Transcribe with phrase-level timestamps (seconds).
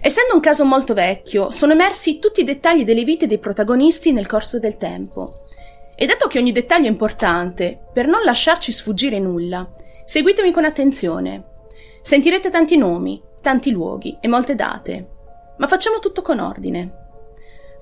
[0.00, 4.26] Essendo un caso molto vecchio, sono emersi tutti i dettagli delle vite dei protagonisti nel
[4.26, 5.42] corso del tempo.
[5.94, 9.70] E dato che ogni dettaglio è importante, per non lasciarci sfuggire nulla,
[10.04, 11.44] seguitemi con attenzione.
[12.00, 15.08] Sentirete tanti nomi, tanti luoghi e molte date,
[15.58, 17.00] ma facciamo tutto con ordine.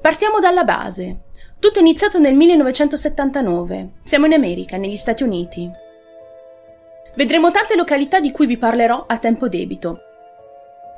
[0.01, 1.21] Partiamo dalla base.
[1.59, 3.93] Tutto è iniziato nel 1979.
[4.03, 5.71] Siamo in America, negli Stati Uniti.
[7.15, 9.99] Vedremo tante località di cui vi parlerò a tempo debito,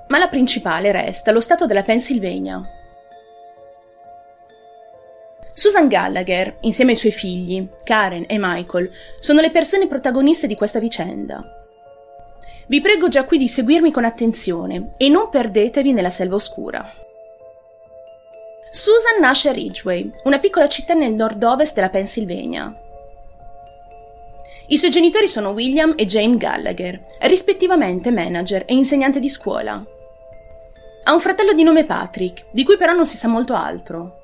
[0.09, 2.63] ma la principale resta lo stato della Pennsylvania.
[5.55, 10.79] Susan Gallagher, insieme ai suoi figli, Karen e Michael, sono le persone protagoniste di questa
[10.79, 11.43] vicenda.
[12.67, 16.91] Vi prego già qui di seguirmi con attenzione e non perdetevi nella selva oscura.
[18.71, 22.82] Susan nasce a Ridgeway, una piccola città nel nord-ovest della Pennsylvania.
[24.69, 29.85] I suoi genitori sono William e Jane Gallagher, rispettivamente manager e insegnante di scuola.
[31.05, 34.19] Ha un fratello di nome Patrick, di cui però non si sa molto altro.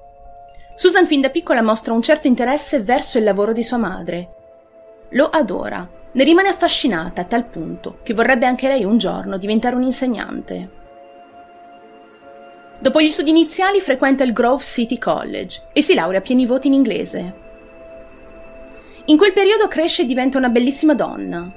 [0.74, 4.28] Susan fin da piccola mostra un certo interesse verso il lavoro di sua madre.
[5.10, 9.74] Lo adora, ne rimane affascinata a tal punto che vorrebbe anche lei un giorno diventare
[9.74, 10.68] un'insegnante.
[12.78, 16.68] Dopo gli studi iniziali frequenta il Grove City College e si laurea a pieni voti
[16.68, 17.46] in inglese.
[19.08, 21.50] In quel periodo cresce e diventa una bellissima donna.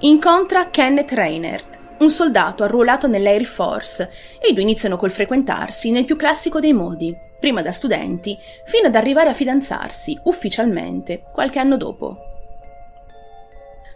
[0.00, 4.08] Incontra Kenneth Reinert, un soldato arruolato nell'Air Force
[4.40, 8.86] e i due iniziano col frequentarsi nel più classico dei modi, prima da studenti, fino
[8.86, 12.18] ad arrivare a fidanzarsi ufficialmente qualche anno dopo.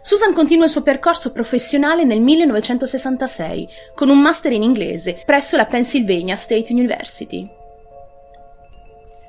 [0.01, 5.65] Susan continua il suo percorso professionale nel 1966 con un master in inglese presso la
[5.65, 7.49] Pennsylvania State University.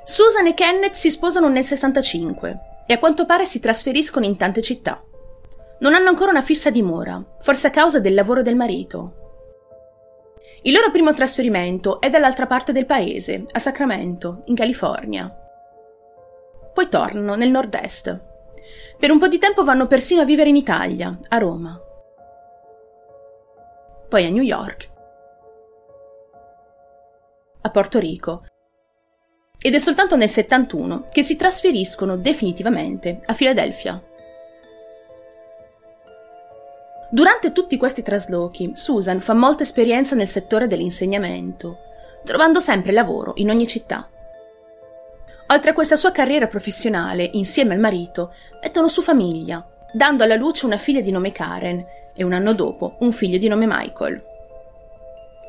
[0.03, 4.63] Susan e Kenneth si sposano nel 65 e a quanto pare si trasferiscono in tante
[4.63, 5.03] città.
[5.81, 9.17] Non hanno ancora una fissa dimora, forse a causa del lavoro del marito.
[10.63, 15.35] Il loro primo trasferimento è dall'altra parte del paese, a Sacramento, in California.
[16.73, 18.21] Poi tornano nel nord-est.
[18.97, 21.81] Per un po' di tempo vanno persino a vivere in Italia, a Roma.
[24.09, 24.91] Poi a New York.
[27.63, 28.45] A Porto Rico.
[29.65, 34.03] Ed è soltanto nel 71 che si trasferiscono definitivamente a Filadelfia.
[37.13, 41.79] Durante tutti questi traslochi, Susan fa molta esperienza nel settore dell'insegnamento,
[42.25, 44.09] trovando sempre lavoro in ogni città.
[45.49, 50.67] Oltre a questa sua carriera professionale, insieme al marito, mettono su famiglia, dando alla luce
[50.67, 51.85] una figlia di nome Karen
[52.15, 54.32] e un anno dopo un figlio di nome Michael.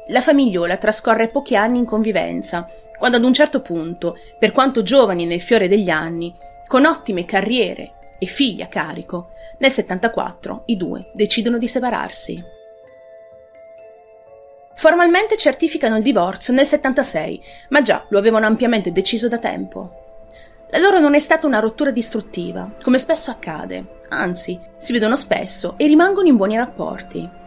[0.07, 5.25] La famigliola trascorre pochi anni in convivenza, quando ad un certo punto, per quanto giovani
[5.25, 6.35] nel fiore degli anni,
[6.67, 12.43] con ottime carriere e figli a carico, nel 74 i due decidono di separarsi.
[14.75, 20.01] Formalmente certificano il divorzio nel 76, ma già lo avevano ampiamente deciso da tempo.
[20.71, 25.75] La loro non è stata una rottura distruttiva, come spesso accade, anzi, si vedono spesso
[25.77, 27.41] e rimangono in buoni rapporti.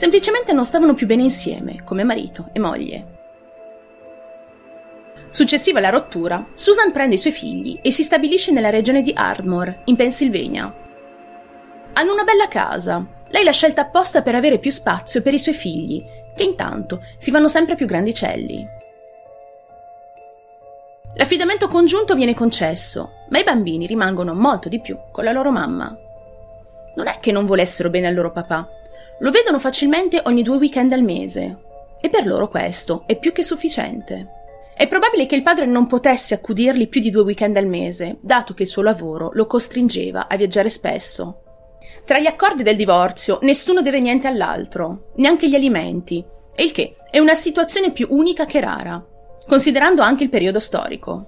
[0.00, 3.04] Semplicemente non stavano più bene insieme, come marito e moglie.
[5.28, 9.82] Successiva alla rottura, Susan prende i suoi figli e si stabilisce nella regione di Ardmore,
[9.84, 10.74] in Pennsylvania,
[11.92, 13.04] hanno una bella casa.
[13.28, 16.02] Lei l'ha scelta apposta per avere più spazio per i suoi figli,
[16.34, 18.66] che intanto si fanno sempre più grandicelli.
[21.16, 25.94] L'affidamento congiunto viene concesso, ma i bambini rimangono molto di più con la loro mamma.
[26.94, 28.66] Non è che non volessero bene al loro papà,
[29.20, 31.58] lo vedono facilmente ogni due weekend al mese,
[32.00, 34.38] e per loro questo è più che sufficiente.
[34.74, 38.54] È probabile che il padre non potesse accudirli più di due weekend al mese, dato
[38.54, 41.42] che il suo lavoro lo costringeva a viaggiare spesso.
[42.06, 46.96] Tra gli accordi del divorzio nessuno deve niente all'altro, neanche gli alimenti, e il che
[47.10, 49.04] è una situazione più unica che rara,
[49.46, 51.26] considerando anche il periodo storico.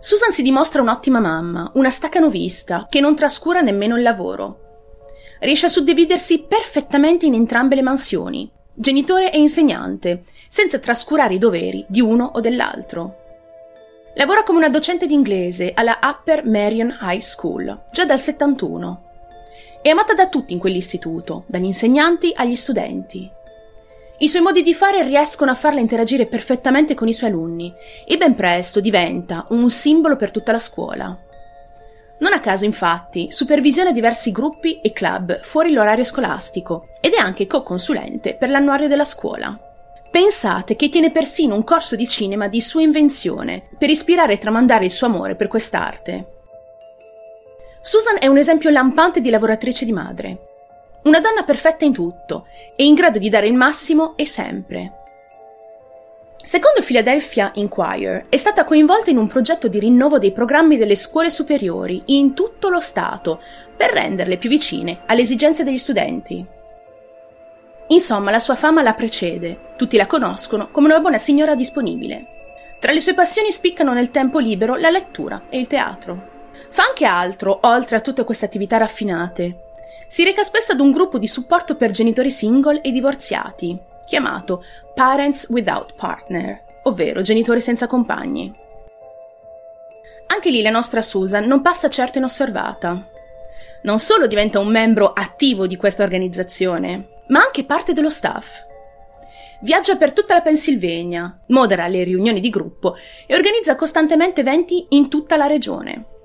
[0.00, 4.67] Susan si dimostra un'ottima mamma, una staccanovista, che non trascura nemmeno il lavoro.
[5.40, 11.84] Riesce a suddividersi perfettamente in entrambe le mansioni, genitore e insegnante, senza trascurare i doveri
[11.88, 13.26] di uno o dell'altro.
[14.14, 19.02] Lavora come una docente d'inglese alla Upper Marion High School, già dal 71.
[19.80, 23.30] È amata da tutti in quell'istituto, dagli insegnanti agli studenti.
[24.20, 27.72] I suoi modi di fare riescono a farla interagire perfettamente con i suoi alunni
[28.04, 31.16] e ben presto diventa un simbolo per tutta la scuola.
[32.20, 37.46] Non a caso, infatti, supervisiona diversi gruppi e club fuori l'orario scolastico ed è anche
[37.46, 39.56] co-consulente per l'annuario della scuola.
[40.10, 44.86] Pensate che tiene persino un corso di cinema di sua invenzione per ispirare e tramandare
[44.86, 46.26] il suo amore per quest'arte.
[47.80, 50.46] Susan è un esempio lampante di lavoratrice di madre.
[51.04, 54.97] Una donna perfetta in tutto e in grado di dare il massimo e sempre.
[56.48, 61.28] Secondo Philadelphia Inquirer, è stata coinvolta in un progetto di rinnovo dei programmi delle scuole
[61.28, 63.38] superiori in tutto lo Stato
[63.76, 66.42] per renderle più vicine alle esigenze degli studenti.
[67.88, 72.24] Insomma, la sua fama la precede, tutti la conoscono come una buona signora disponibile.
[72.80, 76.46] Tra le sue passioni spiccano nel tempo libero la lettura e il teatro.
[76.70, 79.64] Fa anche altro, oltre a tutte queste attività raffinate.
[80.08, 83.78] Si reca spesso ad un gruppo di supporto per genitori single e divorziati,
[84.08, 84.64] chiamato
[84.94, 88.52] Parents Without Partner, ovvero genitori senza compagni.
[90.28, 93.08] Anche lì la nostra Susan non passa certo inosservata.
[93.82, 98.64] Non solo diventa un membro attivo di questa organizzazione, ma anche parte dello staff.
[99.60, 102.96] Viaggia per tutta la Pennsylvania, modera le riunioni di gruppo
[103.26, 106.17] e organizza costantemente eventi in tutta la regione.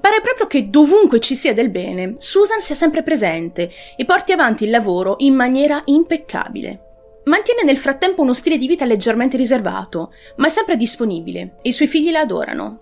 [0.00, 4.64] Pare proprio che dovunque ci sia del bene, Susan sia sempre presente e porti avanti
[4.64, 6.82] il lavoro in maniera impeccabile.
[7.24, 11.72] Mantiene nel frattempo uno stile di vita leggermente riservato, ma è sempre disponibile e i
[11.72, 12.80] suoi figli la adorano.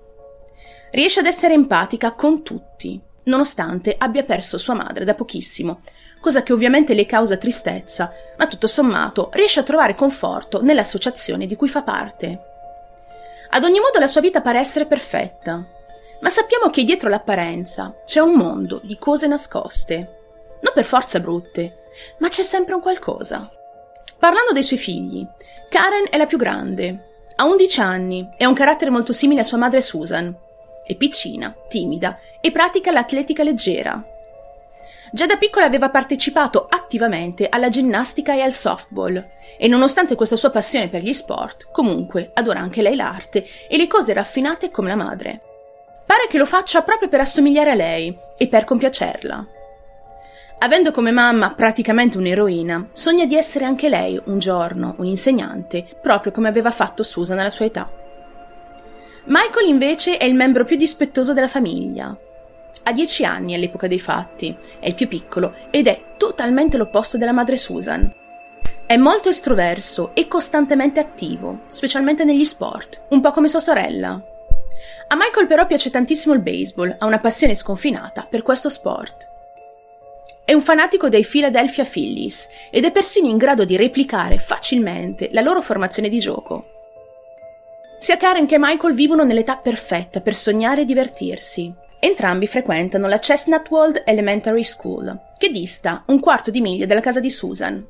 [0.92, 5.80] Riesce ad essere empatica con tutti, nonostante abbia perso sua madre da pochissimo,
[6.20, 11.56] cosa che ovviamente le causa tristezza, ma tutto sommato riesce a trovare conforto nell'associazione di
[11.56, 12.40] cui fa parte.
[13.50, 15.64] Ad ogni modo la sua vita pare essere perfetta,
[16.20, 19.96] ma sappiamo che dietro l'apparenza c'è un mondo di cose nascoste.
[20.60, 23.50] Non per forza brutte, ma c'è sempre un qualcosa.
[24.18, 25.26] Parlando dei suoi figli,
[25.68, 27.04] Karen è la più grande.
[27.36, 30.34] Ha 11 anni e ha un carattere molto simile a sua madre Susan.
[30.86, 34.02] È piccina, timida e pratica l'atletica leggera.
[35.12, 39.22] Già da piccola aveva partecipato attivamente alla ginnastica e al softball
[39.58, 43.86] e nonostante questa sua passione per gli sport, comunque adora anche lei l'arte e le
[43.86, 45.40] cose raffinate come la madre.
[46.06, 49.46] Pare che lo faccia proprio per assomigliare a lei e per compiacerla.
[50.58, 56.48] Avendo come mamma praticamente un'eroina, sogna di essere anche lei un giorno un'insegnante, proprio come
[56.48, 57.90] aveva fatto Susan alla sua età.
[59.24, 62.16] Michael invece è il membro più dispettoso della famiglia.
[62.84, 67.32] Ha dieci anni all'epoca dei fatti, è il più piccolo ed è totalmente l'opposto della
[67.32, 68.10] madre Susan.
[68.86, 74.22] È molto estroverso e costantemente attivo, specialmente negli sport, un po' come sua sorella.
[75.08, 79.28] A Michael però piace tantissimo il baseball, ha una passione sconfinata per questo sport.
[80.44, 85.42] È un fanatico dei Philadelphia Phillies ed è persino in grado di replicare facilmente la
[85.42, 86.66] loro formazione di gioco.
[87.98, 91.72] Sia Karen che Michael vivono nell'età perfetta per sognare e divertirsi.
[92.00, 97.20] Entrambi frequentano la Chestnut World Elementary School, che dista un quarto di miglia dalla casa
[97.20, 97.84] di Susan.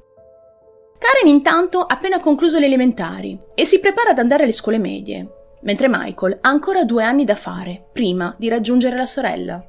[0.98, 5.45] Karen intanto ha appena concluso le elementari e si prepara ad andare alle scuole medie,
[5.66, 9.64] mentre Michael ha ancora due anni da fare prima di raggiungere la sorella.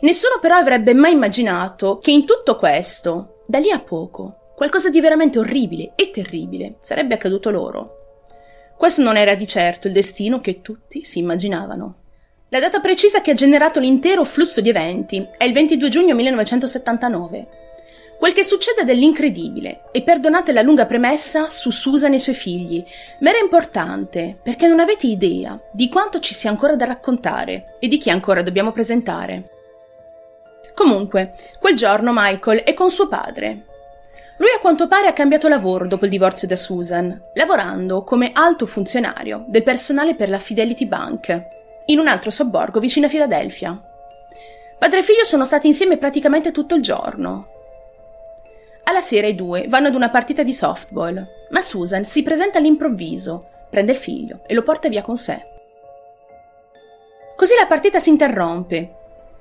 [0.00, 5.00] Nessuno però avrebbe mai immaginato che in tutto questo, da lì a poco, qualcosa di
[5.00, 7.98] veramente orribile e terribile sarebbe accaduto loro.
[8.76, 11.98] Questo non era di certo il destino che tutti si immaginavano.
[12.48, 17.61] La data precisa che ha generato l'intero flusso di eventi è il 22 giugno 1979
[18.22, 22.80] Quel che succede dell'incredibile, e perdonate la lunga premessa su Susan e i suoi figli,
[23.18, 27.88] ma era importante perché non avete idea di quanto ci sia ancora da raccontare e
[27.88, 29.50] di chi ancora dobbiamo presentare.
[30.72, 33.64] Comunque, quel giorno Michael è con suo padre.
[34.36, 38.66] Lui a quanto pare ha cambiato lavoro dopo il divorzio da Susan, lavorando come alto
[38.66, 41.42] funzionario del personale per la Fidelity Bank,
[41.86, 43.76] in un altro sobborgo vicino a Filadelfia.
[44.78, 47.61] Padre e figlio sono stati insieme praticamente tutto il giorno,
[48.92, 53.48] alla sera i due vanno ad una partita di softball, ma Susan si presenta all'improvviso,
[53.68, 55.44] prende il figlio e lo porta via con sé.
[57.34, 58.94] Così la partita si interrompe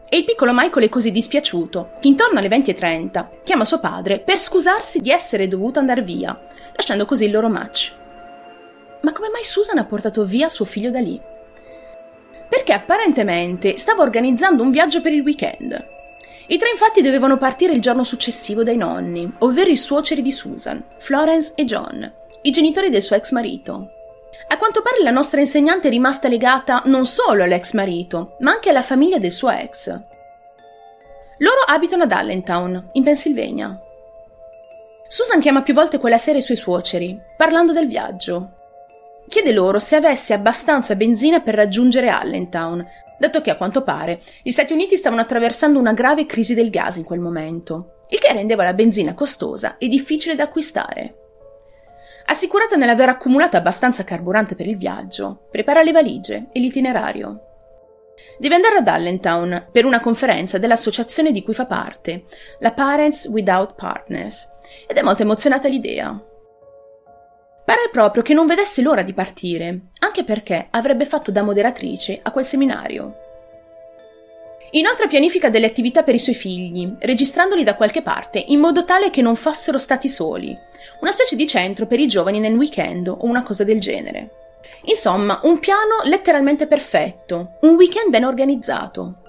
[0.09, 4.39] e il piccolo Michael è così dispiaciuto che intorno alle 20.30 chiama suo padre per
[4.39, 6.37] scusarsi di essere dovuto andare via,
[6.73, 7.93] lasciando così il loro match.
[9.01, 11.19] Ma come mai Susan ha portato via suo figlio da lì?
[12.49, 15.99] Perché apparentemente stava organizzando un viaggio per il weekend
[16.51, 20.83] i tre infatti dovevano partire il giorno successivo dai nonni, ovvero i suoceri di Susan,
[20.97, 23.91] Florence e John, i genitori del suo ex marito.
[24.49, 28.69] A quanto pare la nostra insegnante è rimasta legata non solo all'ex marito, ma anche
[28.69, 29.87] alla famiglia del suo ex.
[31.37, 33.79] Loro abitano ad Allentown, in Pennsylvania.
[35.07, 38.57] Susan chiama più volte quella sera i suoi suoceri, parlando del viaggio.
[39.29, 42.85] Chiede loro se avesse abbastanza benzina per raggiungere Allentown,
[43.21, 46.95] dato che a quanto pare gli Stati Uniti stavano attraversando una grave crisi del gas
[46.95, 51.15] in quel momento, il che rendeva la benzina costosa e difficile da acquistare.
[52.25, 57.45] Assicurata nell'aver accumulato abbastanza carburante per il viaggio, prepara le valigie e l'itinerario.
[58.39, 62.23] Deve andare ad Allentown per una conferenza dell'associazione di cui fa parte,
[62.59, 64.49] la Parents Without Partners,
[64.87, 66.19] ed è molto emozionata l'idea.
[67.71, 72.29] Pare proprio che non vedesse l'ora di partire, anche perché avrebbe fatto da moderatrice a
[72.31, 73.15] quel seminario.
[74.71, 79.09] Inoltre pianifica delle attività per i suoi figli, registrandoli da qualche parte in modo tale
[79.09, 80.53] che non fossero stati soli,
[80.99, 84.31] una specie di centro per i giovani nel weekend o una cosa del genere.
[84.87, 89.21] Insomma, un piano letteralmente perfetto, un weekend ben organizzato.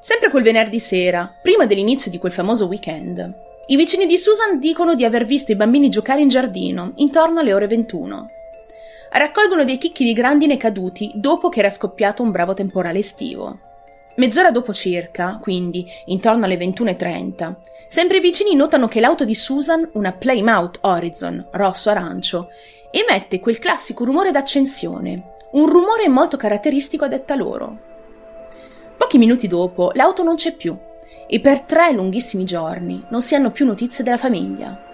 [0.00, 4.94] Sempre quel venerdì sera, prima dell'inizio di quel famoso weekend, i vicini di Susan dicono
[4.94, 8.28] di aver visto i bambini giocare in giardino intorno alle ore 21.
[9.12, 13.58] Raccolgono dei chicchi di grandine caduti dopo che era scoppiato un bravo temporale estivo.
[14.16, 17.54] Mezz'ora dopo circa, quindi intorno alle 21.30,
[17.88, 22.48] sempre i vicini notano che l'auto di Susan, una Plymouth Horizon rosso-arancio,
[22.90, 27.78] emette quel classico rumore d'accensione, un rumore molto caratteristico a detta loro.
[28.98, 30.76] Pochi minuti dopo l'auto non c'è più
[31.26, 34.92] e per tre lunghissimi giorni non si hanno più notizie della famiglia.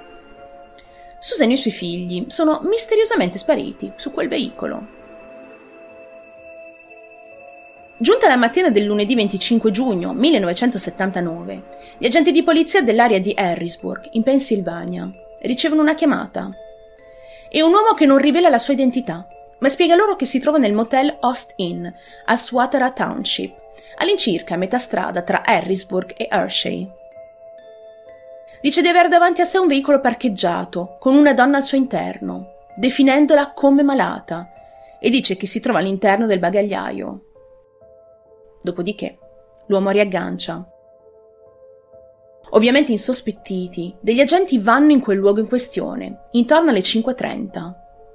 [1.18, 4.98] Susan e i suoi figli sono misteriosamente spariti su quel veicolo.
[7.98, 11.62] Giunta la mattina del lunedì 25 giugno 1979,
[11.98, 15.10] gli agenti di polizia dell'area di Harrisburg, in Pennsylvania,
[15.42, 16.50] ricevono una chiamata
[17.52, 19.26] è un uomo che non rivela la sua identità,
[19.58, 21.84] ma spiega loro che si trova nel motel Host Inn
[22.26, 23.59] a Swatara Township,
[24.00, 26.88] all'incirca a metà strada tra Harrisburg e Hershey.
[28.60, 32.66] Dice di aver davanti a sé un veicolo parcheggiato, con una donna al suo interno,
[32.76, 34.48] definendola come malata,
[35.00, 37.24] e dice che si trova all'interno del bagagliaio.
[38.62, 39.18] Dopodiché,
[39.66, 40.66] l'uomo riaggancia
[42.50, 47.72] Ovviamente insospettiti, degli agenti vanno in quel luogo in questione, intorno alle 5.30.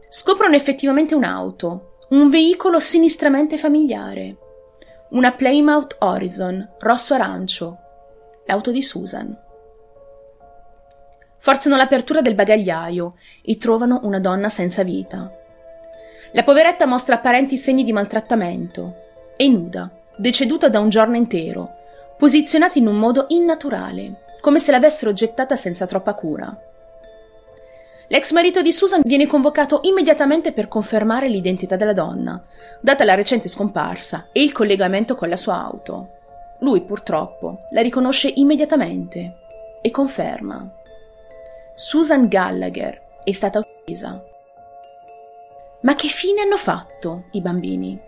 [0.09, 4.37] Scoprono effettivamente un'auto, un veicolo sinistramente familiare.
[5.09, 7.77] Una Plymouth Horizon, rosso-arancio.
[8.47, 9.37] L'auto di Susan.
[11.37, 15.31] Forzano l'apertura del bagagliaio e trovano una donna senza vita.
[16.31, 18.95] La poveretta mostra apparenti segni di maltrattamento.
[19.37, 21.69] È nuda, deceduta da un giorno intero,
[22.17, 26.55] posizionata in un modo innaturale come se l'avessero gettata senza troppa cura.
[28.07, 32.41] L'ex marito di Susan viene convocato immediatamente per confermare l'identità della donna,
[32.79, 36.09] data la recente scomparsa e il collegamento con la sua auto.
[36.59, 39.37] Lui, purtroppo, la riconosce immediatamente
[39.81, 40.69] e conferma.
[41.73, 44.23] Susan Gallagher è stata uccisa.
[45.81, 47.99] Ma che fine hanno fatto i bambini?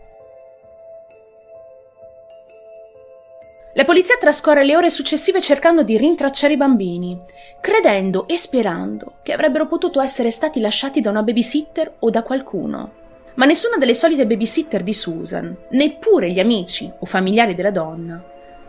[3.78, 7.16] La polizia trascorre le ore successive cercando di rintracciare i bambini,
[7.62, 12.92] credendo e sperando che avrebbero potuto essere stati lasciati da una babysitter o da qualcuno.
[13.36, 18.20] Ma nessuna delle solite babysitter di Susan, neppure gli amici o familiari della donna,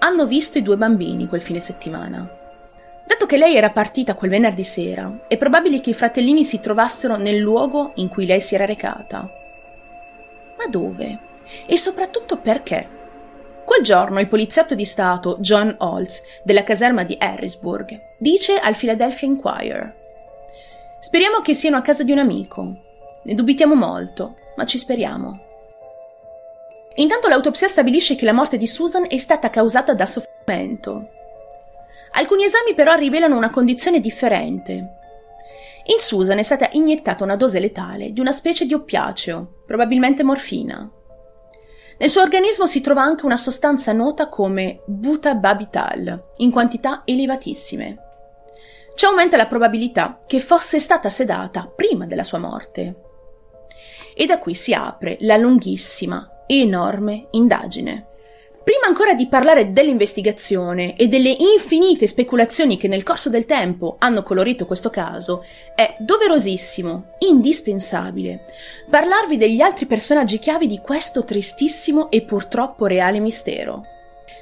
[0.00, 2.28] hanno visto i due bambini quel fine settimana.
[3.06, 7.16] Dato che lei era partita quel venerdì sera, è probabile che i fratellini si trovassero
[7.16, 9.26] nel luogo in cui lei si era recata.
[10.58, 11.18] Ma dove?
[11.64, 12.97] E soprattutto perché?
[13.68, 19.28] Quel giorno il poliziotto di Stato John Holtz della caserma di Harrisburg dice al Philadelphia
[19.28, 19.94] Inquirer
[20.98, 22.62] Speriamo che siano a casa di un amico.
[23.24, 25.38] Ne dubitiamo molto, ma ci speriamo.
[26.94, 31.10] Intanto l'autopsia stabilisce che la morte di Susan è stata causata da soffocamento.
[32.12, 34.72] Alcuni esami però rivelano una condizione differente.
[35.84, 40.90] In Susan è stata iniettata una dose letale di una specie di oppiaceo, probabilmente morfina.
[41.98, 47.98] Nel suo organismo si trova anche una sostanza nota come butababital, in quantità elevatissime.
[48.94, 53.02] Ciò aumenta la probabilità che fosse stata sedata prima della sua morte.
[54.14, 58.07] E da qui si apre la lunghissima enorme indagine.
[58.68, 64.22] Prima ancora di parlare dell'investigazione e delle infinite speculazioni che nel corso del tempo hanno
[64.22, 65.42] colorito questo caso,
[65.74, 68.44] è doverosissimo, indispensabile,
[68.90, 73.86] parlarvi degli altri personaggi chiavi di questo tristissimo e purtroppo reale mistero.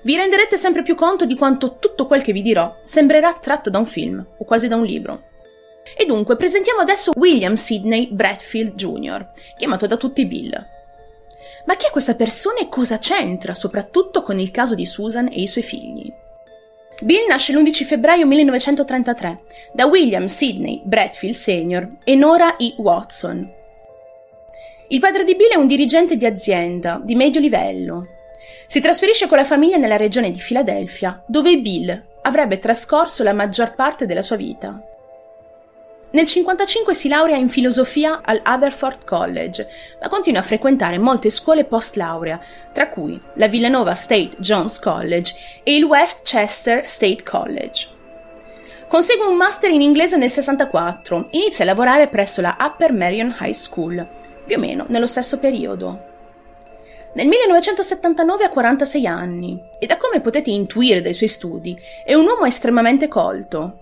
[0.02, 3.78] Vi renderete sempre più conto di quanto tutto quel che vi dirò sembrerà tratto da
[3.78, 5.22] un film o quasi da un libro.
[5.96, 10.74] E dunque presentiamo adesso William Sidney Bradfield Jr., chiamato da tutti Bill.
[11.64, 15.40] Ma chi è questa persona e cosa c'entra, soprattutto con il caso di Susan e
[15.40, 16.12] i suoi figli?
[17.00, 19.40] Bill nasce l'11 febbraio 1933
[19.72, 21.88] da William Sidney Bradfield Sr.
[22.04, 22.74] e Nora E.
[22.78, 23.52] Watson.
[24.88, 28.06] Il padre di Bill è un dirigente di azienda di medio livello.
[28.66, 33.74] Si trasferisce con la famiglia nella regione di Filadelfia, dove Bill avrebbe trascorso la maggior
[33.74, 34.80] parte della sua vita.
[36.16, 39.68] Nel 1955 si laurea in filosofia al Haverford College,
[40.00, 42.40] ma continua a frequentare molte scuole post laurea,
[42.72, 47.88] tra cui la Villanova State John's College e il Westchester State College.
[48.88, 53.52] Consegue un master in inglese nel 64, inizia a lavorare presso la Upper Marion High
[53.52, 54.06] School,
[54.46, 56.14] più o meno nello stesso periodo.
[57.12, 62.24] Nel 1979 ha 46 anni e da come potete intuire dai suoi studi è un
[62.24, 63.80] uomo estremamente colto.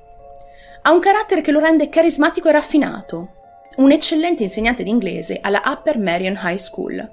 [0.86, 3.28] Ha un carattere che lo rende carismatico e raffinato,
[3.76, 7.10] un eccellente insegnante di inglese alla Upper Marion High School.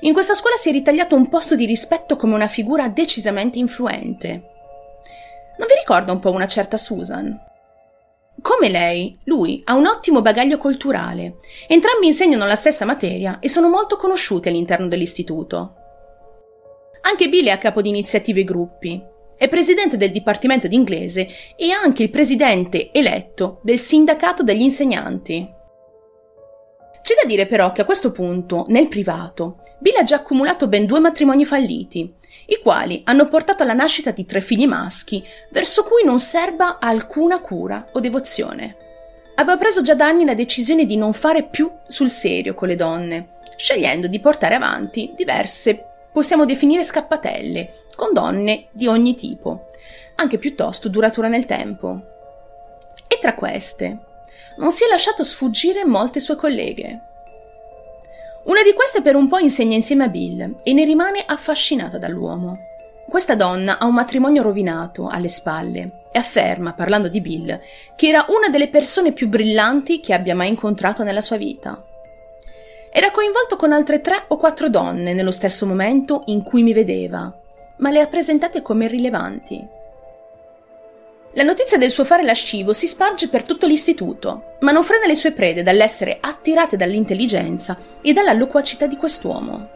[0.00, 4.28] In questa scuola si è ritagliato un posto di rispetto come una figura decisamente influente.
[5.58, 7.38] Non vi ricorda un po' una certa Susan?
[8.40, 11.34] Come lei, lui ha un ottimo bagaglio culturale.
[11.66, 15.74] Entrambi insegnano la stessa materia e sono molto conosciuti all'interno dell'istituto.
[17.02, 19.09] Anche Bill è a capo di iniziative e gruppi.
[19.40, 25.50] È presidente del Dipartimento di Inglese e anche il presidente eletto del Sindacato degli Insegnanti.
[27.00, 30.84] C'è da dire però che a questo punto, nel privato, Bill ha già accumulato ben
[30.84, 32.12] due matrimoni falliti
[32.48, 37.40] i quali hanno portato alla nascita di tre figli maschi, verso cui non serba alcuna
[37.40, 38.76] cura o devozione.
[39.36, 42.76] Aveva preso già da anni la decisione di non fare più sul serio con le
[42.76, 49.68] donne, scegliendo di portare avanti diverse, possiamo definire scappatelle, con donne di ogni tipo,
[50.16, 52.00] anche piuttosto duratura nel tempo.
[53.06, 53.98] E tra queste,
[54.58, 57.00] non si è lasciato sfuggire molte sue colleghe.
[58.44, 62.58] Una di queste per un po' insegna insieme a Bill e ne rimane affascinata dall'uomo.
[63.08, 67.60] Questa donna ha un matrimonio rovinato alle spalle e afferma, parlando di Bill,
[67.96, 71.84] che era una delle persone più brillanti che abbia mai incontrato nella sua vita.
[72.92, 77.32] Era coinvolto con altre tre o quattro donne nello stesso momento in cui mi vedeva,
[77.78, 79.78] ma le ha presentate come irrilevanti.
[81.34, 85.14] La notizia del suo fare lascivo si sparge per tutto l'istituto, ma non frena le
[85.14, 89.68] sue prede dall'essere attirate dall'intelligenza e dalla loquacità di quest'uomo.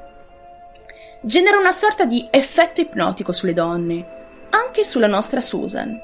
[1.21, 4.05] Genera una sorta di effetto ipnotico sulle donne,
[4.51, 5.97] anche sulla nostra Susan.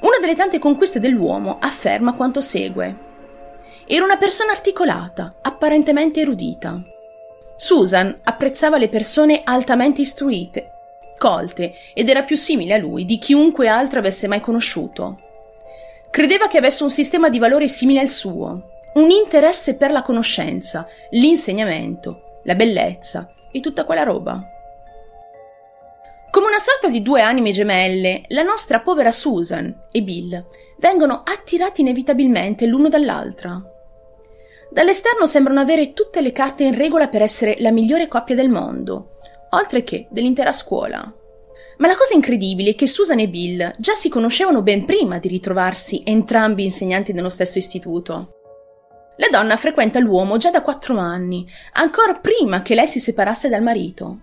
[0.00, 3.10] Una delle tante conquiste dell'uomo afferma quanto segue.
[3.94, 6.82] Era una persona articolata, apparentemente erudita.
[7.56, 10.70] Susan apprezzava le persone altamente istruite
[11.18, 15.18] colte ed era più simile a lui di chiunque altro avesse mai conosciuto.
[16.10, 20.88] Credeva che avesse un sistema di valori simile al suo, un interesse per la conoscenza,
[21.10, 24.42] l'insegnamento, la bellezza e tutta quella roba.
[26.30, 30.46] Come una sorta di due anime gemelle, la nostra povera Susan e Bill
[30.78, 33.62] vengono attirati inevitabilmente l'uno dall'altra.
[34.72, 39.18] Dall'esterno sembrano avere tutte le carte in regola per essere la migliore coppia del mondo,
[39.50, 41.14] oltre che dell'intera scuola.
[41.76, 45.28] Ma la cosa incredibile è che Susan e Bill già si conoscevano ben prima di
[45.28, 48.36] ritrovarsi entrambi insegnanti nello stesso istituto.
[49.16, 53.62] La donna frequenta l'uomo già da quattro anni, ancora prima che lei si separasse dal
[53.62, 54.20] marito.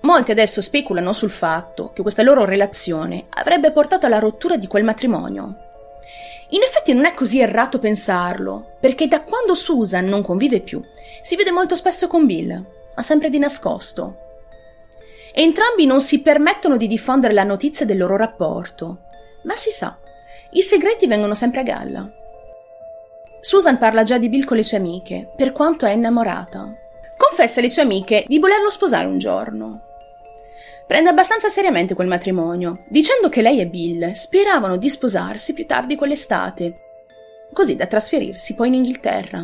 [0.00, 4.82] Molti adesso speculano sul fatto che questa loro relazione avrebbe portato alla rottura di quel
[4.82, 5.71] matrimonio.
[6.52, 10.82] In effetti non è così errato pensarlo, perché da quando Susan non convive più,
[11.22, 14.16] si vede molto spesso con Bill, ma sempre di nascosto.
[15.34, 18.98] Entrambi non si permettono di diffondere la notizia del loro rapporto.
[19.44, 19.98] Ma si sa,
[20.50, 22.12] i segreti vengono sempre a galla.
[23.40, 26.70] Susan parla già di Bill con le sue amiche, per quanto è innamorata.
[27.16, 29.91] Confessa alle sue amiche di volerlo sposare un giorno.
[30.92, 35.96] Prende abbastanza seriamente quel matrimonio, dicendo che lei e Bill speravano di sposarsi più tardi
[35.96, 36.80] quell'estate,
[37.54, 39.38] così da trasferirsi poi in Inghilterra.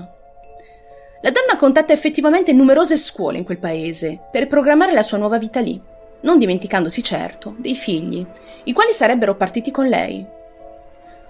[1.22, 5.60] La donna contatta effettivamente numerose scuole in quel paese per programmare la sua nuova vita
[5.60, 5.80] lì,
[6.20, 8.26] non dimenticandosi certo dei figli,
[8.64, 10.16] i quali sarebbero partiti con lei.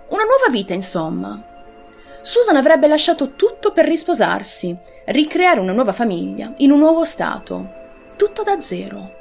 [0.09, 1.41] Una nuova vita, insomma.
[2.23, 7.73] Susan avrebbe lasciato tutto per risposarsi, ricreare una nuova famiglia, in un nuovo stato.
[8.17, 9.18] Tutto da zero.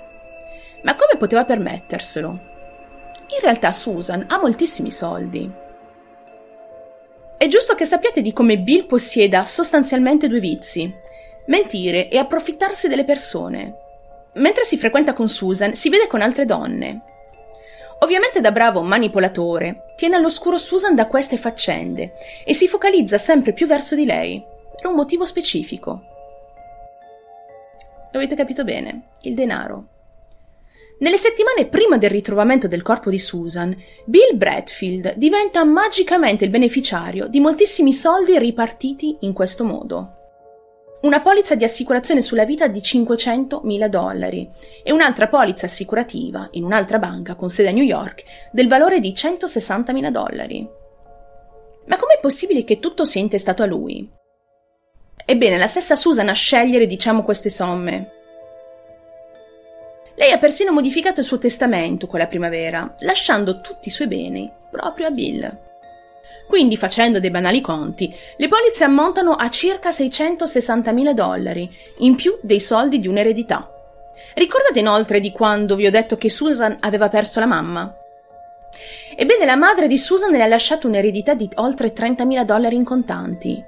[0.83, 2.29] Ma come poteva permetterselo?
[2.29, 5.65] In realtà Susan ha moltissimi soldi
[7.37, 10.91] è giusto che sappiate di come Bill possieda sostanzialmente due vizi,
[11.45, 13.75] mentire e approfittarsi delle persone.
[14.33, 17.01] Mentre si frequenta con Susan, si vede con altre donne.
[17.99, 22.13] Ovviamente da bravo manipolatore, tiene all'oscuro Susan da queste faccende
[22.43, 24.43] e si focalizza sempre più verso di lei,
[24.75, 26.01] per un motivo specifico.
[28.13, 29.09] Avete capito bene?
[29.21, 29.96] Il denaro.
[30.99, 37.27] Nelle settimane prima del ritrovamento del corpo di Susan, Bill Bradfield diventa magicamente il beneficiario
[37.27, 40.13] di moltissimi soldi ripartiti in questo modo.
[41.01, 44.49] Una polizza di assicurazione sulla vita di 500.000 dollari
[44.81, 49.11] e un'altra polizza assicurativa in un'altra banca con sede a New York del valore di
[49.11, 50.67] 160.000 dollari.
[51.85, 54.09] Ma com'è possibile che tutto sia intestato a lui?
[55.23, 58.16] Ebbene, la stessa Susan a scegliere, diciamo, queste somme.
[60.19, 65.05] Lei ha persino modificato il suo testamento quella primavera, lasciando tutti i suoi beni proprio
[65.05, 65.57] a Bill.
[66.47, 72.59] Quindi, facendo dei banali conti, le polizze ammontano a circa 660.000 dollari, in più dei
[72.59, 73.71] soldi di un'eredità.
[74.33, 77.95] Ricordate inoltre di quando vi ho detto che Susan aveva perso la mamma?
[79.15, 83.63] Ebbene, la madre di Susan le ha lasciato un'eredità di oltre 30.000 dollari in contanti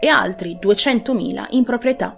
[0.00, 2.16] e altri 200.000 in proprietà.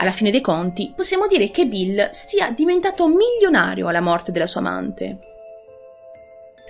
[0.00, 4.60] Alla fine dei conti, possiamo dire che Bill sia diventato milionario alla morte della sua
[4.60, 5.18] amante.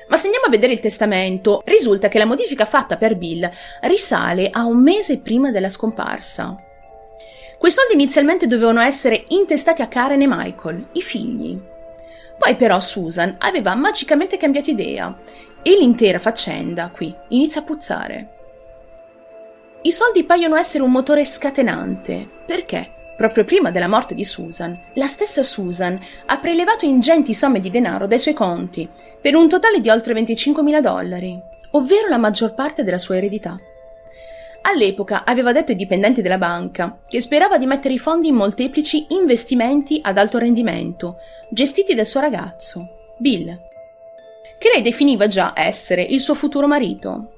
[0.09, 3.49] Ma se andiamo a vedere il testamento, risulta che la modifica fatta per Bill
[3.83, 6.57] risale a un mese prima della scomparsa.
[7.57, 11.57] Quei soldi inizialmente dovevano essere intestati a Karen e Michael, i figli.
[12.37, 15.17] Poi però Susan aveva magicamente cambiato idea
[15.63, 18.29] e l'intera faccenda qui inizia a puzzare.
[19.83, 22.29] I soldi paiono essere un motore scatenante.
[22.45, 22.99] Perché?
[23.21, 28.07] Proprio prima della morte di Susan, la stessa Susan ha prelevato ingenti somme di denaro
[28.07, 28.89] dai suoi conti,
[29.21, 31.39] per un totale di oltre 25.000 dollari,
[31.73, 33.59] ovvero la maggior parte della sua eredità.
[34.63, 39.09] All'epoca aveva detto ai dipendenti della banca che sperava di mettere i fondi in molteplici
[39.11, 41.17] investimenti ad alto rendimento,
[41.51, 43.45] gestiti dal suo ragazzo, Bill,
[44.59, 47.33] che lei definiva già essere il suo futuro marito.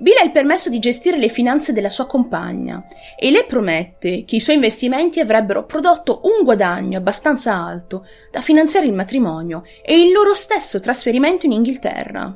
[0.00, 2.86] Bill ha il permesso di gestire le finanze della sua compagna
[3.18, 8.86] e le promette che i suoi investimenti avrebbero prodotto un guadagno abbastanza alto da finanziare
[8.86, 12.34] il matrimonio e il loro stesso trasferimento in Inghilterra.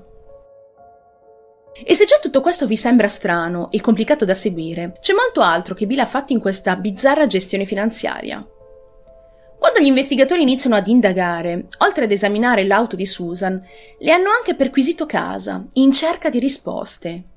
[1.87, 5.75] E se già tutto questo vi sembra strano e complicato da seguire, c'è molto altro
[5.75, 8.47] che Bill ha fatto in questa bizzarra gestione finanziaria.
[9.59, 13.59] Quando gli investigatori iniziano ad indagare, oltre ad esaminare l'auto di Susan,
[13.99, 17.29] le hanno anche perquisito casa, in cerca di risposte.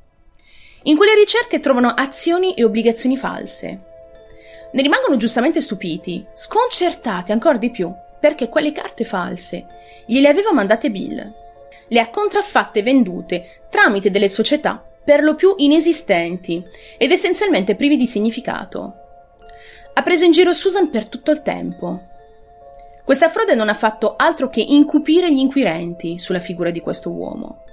[0.88, 3.80] In quelle ricerche trovano azioni e obbligazioni false.
[4.72, 9.66] Ne rimangono giustamente stupiti, sconcertati ancora di più, perché quelle carte false
[10.06, 11.46] gliele aveva mandate Bill
[11.90, 16.62] le ha contraffatte e vendute tramite delle società per lo più inesistenti
[16.98, 18.94] ed essenzialmente privi di significato.
[19.94, 22.02] Ha preso in giro Susan per tutto il tempo.
[23.06, 27.64] Questa frode non ha fatto altro che incupire gli inquirenti sulla figura di questo uomo.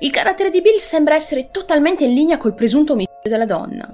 [0.00, 3.88] Il carattere di Bill sembra essere totalmente in linea col presunto omicidio della donna.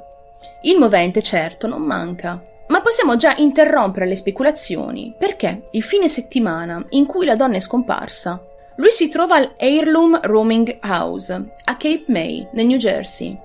[0.63, 2.43] Il movente, certo, non manca.
[2.69, 7.61] Ma possiamo già interrompere le speculazioni perché il fine settimana in cui la donna è
[7.61, 8.41] scomparsa
[8.81, 11.33] lui si trova al Heirloom Roaming House
[11.65, 13.37] a Cape May, nel New Jersey.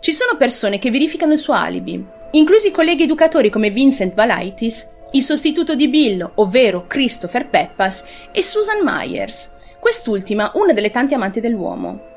[0.00, 5.22] Ci sono persone che verificano il suo alibi, inclusi colleghi educatori come Vincent Valaitis, il
[5.22, 12.08] sostituto di Bill, ovvero Christopher Peppas, e Susan Myers, quest'ultima una delle tante amanti dell'uomo.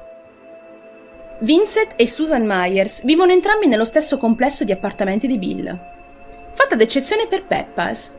[1.40, 5.80] Vincent e Susan Myers vivono entrambi nello stesso complesso di appartamenti di Bill.
[6.54, 8.14] Fatta d'eccezione per Peppas,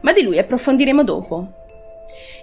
[0.00, 1.46] ma di lui approfondiremo dopo.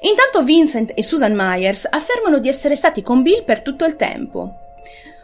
[0.02, 4.54] Intanto Vincent e Susan Myers affermano di essere stati con Bill per tutto il tempo.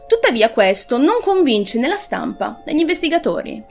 [0.08, 3.64] Tuttavia questo non convince né la stampa né gli investigatori.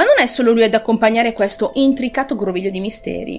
[0.00, 3.38] Ma non è solo lui ad accompagnare questo intricato groviglio di misteri.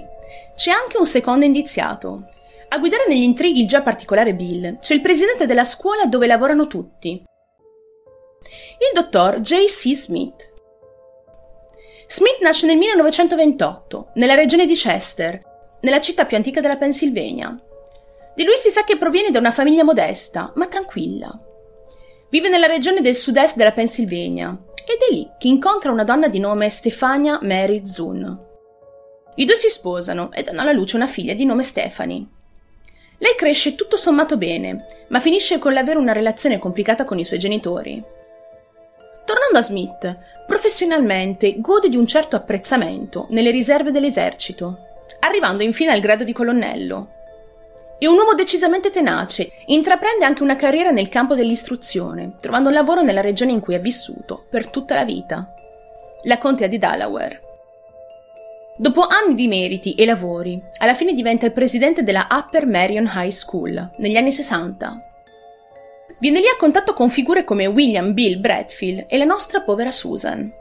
[0.54, 2.30] C'è anche un secondo indiziato.
[2.68, 6.68] A guidare negli intrighi il già particolare Bill c'è il presidente della scuola dove lavorano
[6.68, 7.24] tutti.
[8.44, 9.96] Il dottor J.C.
[9.96, 10.54] Smith,
[12.06, 15.42] Smith nasce nel 1928, nella regione di Chester,
[15.80, 17.56] nella città più antica della Pennsylvania.
[18.36, 21.40] Di lui si sa che proviene da una famiglia modesta, ma tranquilla.
[22.32, 26.40] Vive nella regione del sud-est della Pennsylvania ed è lì che incontra una donna di
[26.40, 28.40] nome Stefania Mary Zun.
[29.36, 32.26] I due si sposano e danno alla luce una figlia di nome Stephanie.
[33.18, 37.38] Lei cresce tutto sommato bene, ma finisce con l'avere una relazione complicata con i suoi
[37.38, 38.02] genitori.
[39.26, 40.18] Tornando a Smith,
[40.48, 44.78] professionalmente gode di un certo apprezzamento nelle riserve dell'esercito,
[45.20, 47.20] arrivando infine al grado di colonnello.
[48.02, 53.22] È un uomo decisamente tenace, intraprende anche una carriera nel campo dell'istruzione, trovando lavoro nella
[53.22, 55.54] regione in cui ha vissuto per tutta la vita,
[56.24, 57.42] la contea di Delaware.
[58.76, 63.30] Dopo anni di meriti e lavori, alla fine diventa il presidente della Upper Marion High
[63.30, 65.10] School negli anni 60
[66.18, 70.52] Viene lì a contatto con figure come William Bill Bradfield e la nostra povera Susan.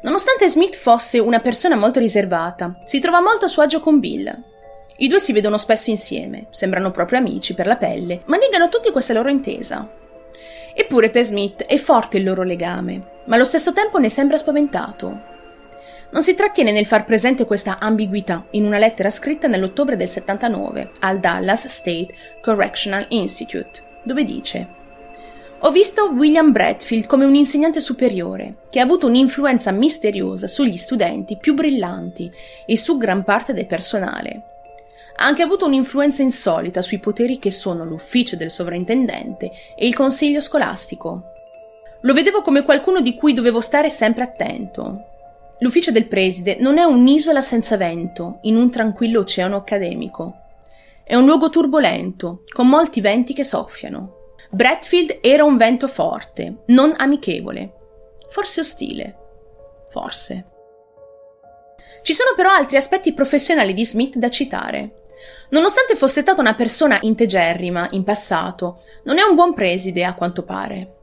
[0.00, 4.53] Nonostante Smith fosse una persona molto riservata, si trova molto a suo agio con Bill.
[4.96, 8.92] I due si vedono spesso insieme, sembrano proprio amici per la pelle, ma negano tutti
[8.92, 9.88] questa loro intesa.
[10.72, 15.32] Eppure per Smith è forte il loro legame, ma allo stesso tempo ne sembra spaventato.
[16.10, 20.92] non si trattiene nel far presente questa ambiguità in una lettera scritta nell'ottobre del 79
[21.00, 24.68] al Dallas State Correctional Institute, dove dice
[25.60, 31.36] Ho visto William Bradfield come un insegnante superiore che ha avuto un'influenza misteriosa sugli studenti
[31.36, 32.30] più brillanti
[32.64, 34.53] e su gran parte del personale.
[35.16, 40.40] Ha anche avuto un'influenza insolita sui poteri che sono l'ufficio del sovrintendente e il consiglio
[40.40, 41.22] scolastico.
[42.02, 45.12] Lo vedevo come qualcuno di cui dovevo stare sempre attento,
[45.64, 50.40] L'ufficio del preside non è un'isola senza vento in un tranquillo oceano accademico.
[51.04, 54.34] È un luogo turbolento, con molti venti che soffiano.
[54.50, 57.72] Bradfield era un vento forte, non amichevole,
[58.28, 59.16] forse ostile.
[59.88, 60.46] Forse.
[62.02, 65.03] Ci sono però altri aspetti professionali di Smith da citare.
[65.50, 70.42] Nonostante fosse stata una persona integerrima in passato, non è un buon preside a quanto
[70.42, 70.94] pare.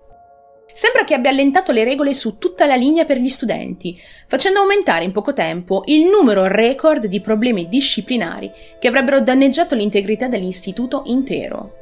[0.74, 5.04] Sembra che abbia allentato le regole su tutta la linea per gli studenti, facendo aumentare
[5.04, 11.76] in poco tempo il numero record di problemi disciplinari che avrebbero danneggiato l'integrità dell'istituto intero.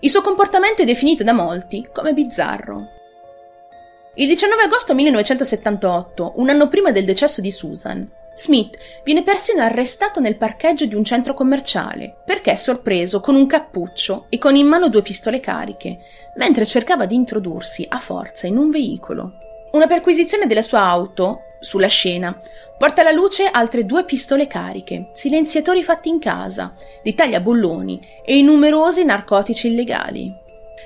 [0.00, 2.94] Il suo comportamento è definito da molti come bizzarro.
[4.14, 10.20] Il 19 agosto 1978, un anno prima del decesso di Susan, Smith viene persino arrestato
[10.20, 14.66] nel parcheggio di un centro commerciale perché è sorpreso con un cappuccio e con in
[14.66, 15.98] mano due pistole cariche,
[16.36, 19.38] mentre cercava di introdursi a forza in un veicolo.
[19.72, 22.38] Una perquisizione della sua auto, sulla scena,
[22.76, 28.42] porta alla luce altre due pistole cariche, silenziatori fatti in casa, di taglia bolloni e
[28.42, 30.30] numerosi narcotici illegali.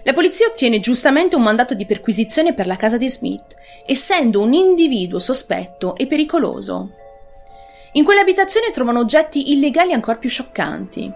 [0.04, 4.52] La polizia ottiene giustamente un mandato di perquisizione per la casa di Smith, essendo un
[4.52, 6.90] individuo sospetto e pericoloso.
[7.94, 11.12] In quell'abitazione trovano oggetti illegali ancora più scioccanti.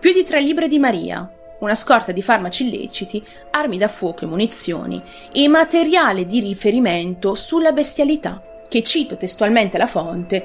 [0.00, 1.30] Più di tre libbre di Maria,
[1.60, 5.00] una scorta di farmaci illeciti, armi da fuoco e munizioni
[5.32, 10.44] e materiale di riferimento sulla bestialità, che cito testualmente la fonte,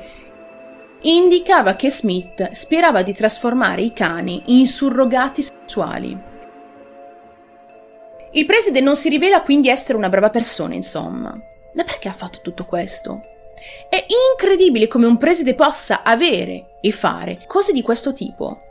[1.02, 6.16] indicava che Smith sperava di trasformare i cani in surrogati sessuali.
[8.34, 11.34] Il preside non si rivela quindi essere una brava persona, insomma.
[11.74, 13.22] Ma perché ha fatto tutto questo?
[13.90, 18.62] È incredibile come un preside possa avere e fare cose di questo tipo.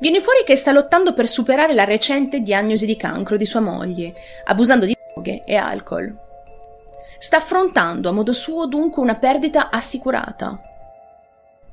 [0.00, 4.14] Viene fuori che sta lottando per superare la recente diagnosi di cancro di sua moglie,
[4.44, 6.14] abusando di droghe e alcol.
[7.18, 10.60] Sta affrontando a modo suo dunque una perdita assicurata.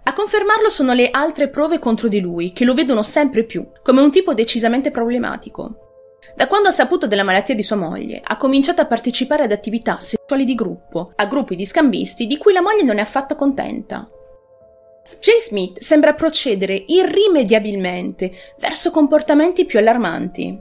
[0.08, 4.01] A confermarlo sono le altre prove contro di lui, che lo vedono sempre più come
[4.01, 5.94] un tipo decisamente problematico.
[6.33, 9.99] Da quando ha saputo della malattia di sua moglie, ha cominciato a partecipare ad attività
[9.99, 14.09] sessuali di gruppo, a gruppi di scambisti di cui la moglie non è affatto contenta.
[15.19, 20.59] Jay Smith sembra procedere irrimediabilmente verso comportamenti più allarmanti.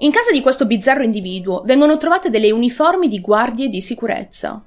[0.00, 4.62] In casa di questo bizzarro individuo vengono trovate delle uniformi di guardie di sicurezza.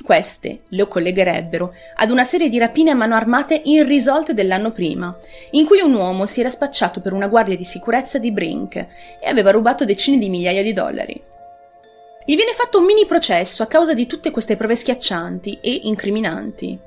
[0.00, 5.16] Queste lo collegherebbero ad una serie di rapine a mano armate irrisolte dell'anno prima,
[5.50, 9.28] in cui un uomo si era spacciato per una guardia di sicurezza di Brink e
[9.28, 11.22] aveva rubato decine di migliaia di dollari.
[12.24, 16.78] Gli viene fatto un mini processo a causa di tutte queste prove schiaccianti e incriminanti.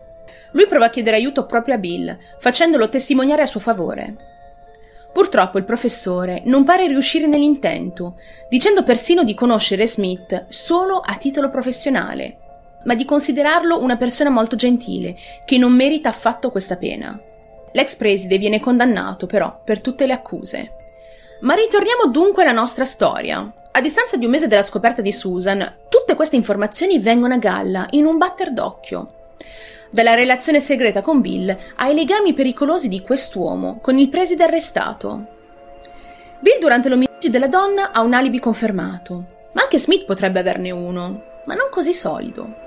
[0.52, 4.16] Lui prova a chiedere aiuto proprio a Bill, facendolo testimoniare a suo favore.
[5.14, 8.16] Purtroppo il professore non pare riuscire nell'intento,
[8.50, 12.40] dicendo persino di conoscere Smith solo a titolo professionale
[12.86, 17.20] ma di considerarlo una persona molto gentile, che non merita affatto questa pena.
[17.74, 20.72] L'ex preside viene condannato, però, per tutte le accuse.
[21.42, 23.54] Ma ritorniamo dunque alla nostra storia.
[23.72, 27.88] A distanza di un mese dalla scoperta di Susan, tutte queste informazioni vengono a galla
[27.92, 29.10] in un batter d'occhio.
[29.92, 35.26] Dalla relazione segreta con Bill ai legami pericolosi di quest'uomo con il preside arrestato.
[36.40, 41.24] Bill durante l'omicidio della donna ha un alibi confermato, ma anche Smith potrebbe averne uno,
[41.46, 42.65] ma non così solido.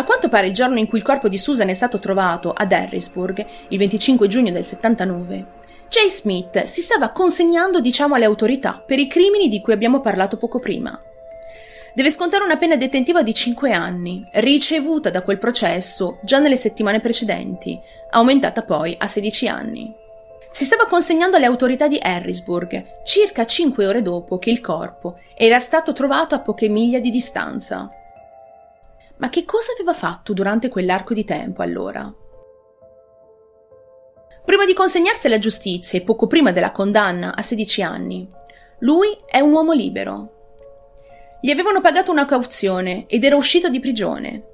[0.00, 2.72] A quanto pare il giorno in cui il corpo di Susan è stato trovato ad
[2.72, 5.44] Harrisburg, il 25 giugno del 79,
[5.90, 10.38] Jay Smith si stava consegnando, diciamo, alle autorità per i crimini di cui abbiamo parlato
[10.38, 10.98] poco prima.
[11.92, 17.00] Deve scontare una pena detentiva di 5 anni, ricevuta da quel processo già nelle settimane
[17.00, 17.78] precedenti,
[18.12, 19.94] aumentata poi a 16 anni.
[20.50, 25.58] Si stava consegnando alle autorità di Harrisburg circa 5 ore dopo che il corpo era
[25.58, 27.90] stato trovato a poche miglia di distanza.
[29.20, 32.12] Ma che cosa aveva fatto durante quell'arco di tempo allora?
[34.44, 38.28] Prima di consegnarsi alla giustizia e poco prima della condanna a 16 anni,
[38.80, 40.38] lui è un uomo libero.
[41.42, 44.44] Gli avevano pagato una cauzione ed era uscito di prigione.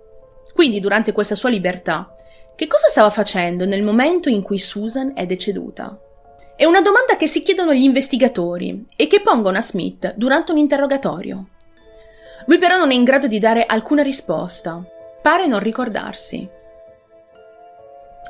[0.52, 2.14] Quindi, durante questa sua libertà,
[2.56, 5.96] che cosa stava facendo nel momento in cui Susan è deceduta?
[6.56, 10.58] È una domanda che si chiedono gli investigatori e che pongono a Smith durante un
[10.58, 11.50] interrogatorio.
[12.46, 14.82] Lui però non è in grado di dare alcuna risposta.
[15.20, 16.48] pare non ricordarsi.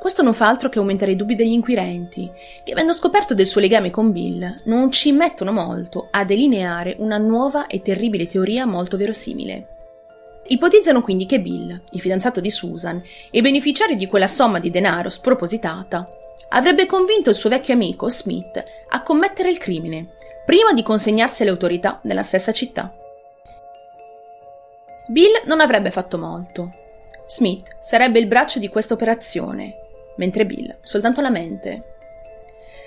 [0.00, 2.30] Questo non fa altro che aumentare i dubbi degli inquirenti,
[2.64, 7.18] che avendo scoperto del suo legame con Bill, non ci mettono molto a delineare una
[7.18, 9.66] nuova e terribile teoria molto verosimile.
[10.46, 15.10] Ipotizzano quindi che Bill, il fidanzato di Susan e beneficiario di quella somma di denaro
[15.10, 16.08] spropositata,
[16.50, 20.14] avrebbe convinto il suo vecchio amico Smith a commettere il crimine,
[20.46, 22.94] prima di consegnarsi alle autorità nella stessa città.
[25.08, 26.72] Bill non avrebbe fatto molto.
[27.26, 29.84] Smith sarebbe il braccio di questa operazione
[30.16, 31.94] mentre Bill soltanto la mente.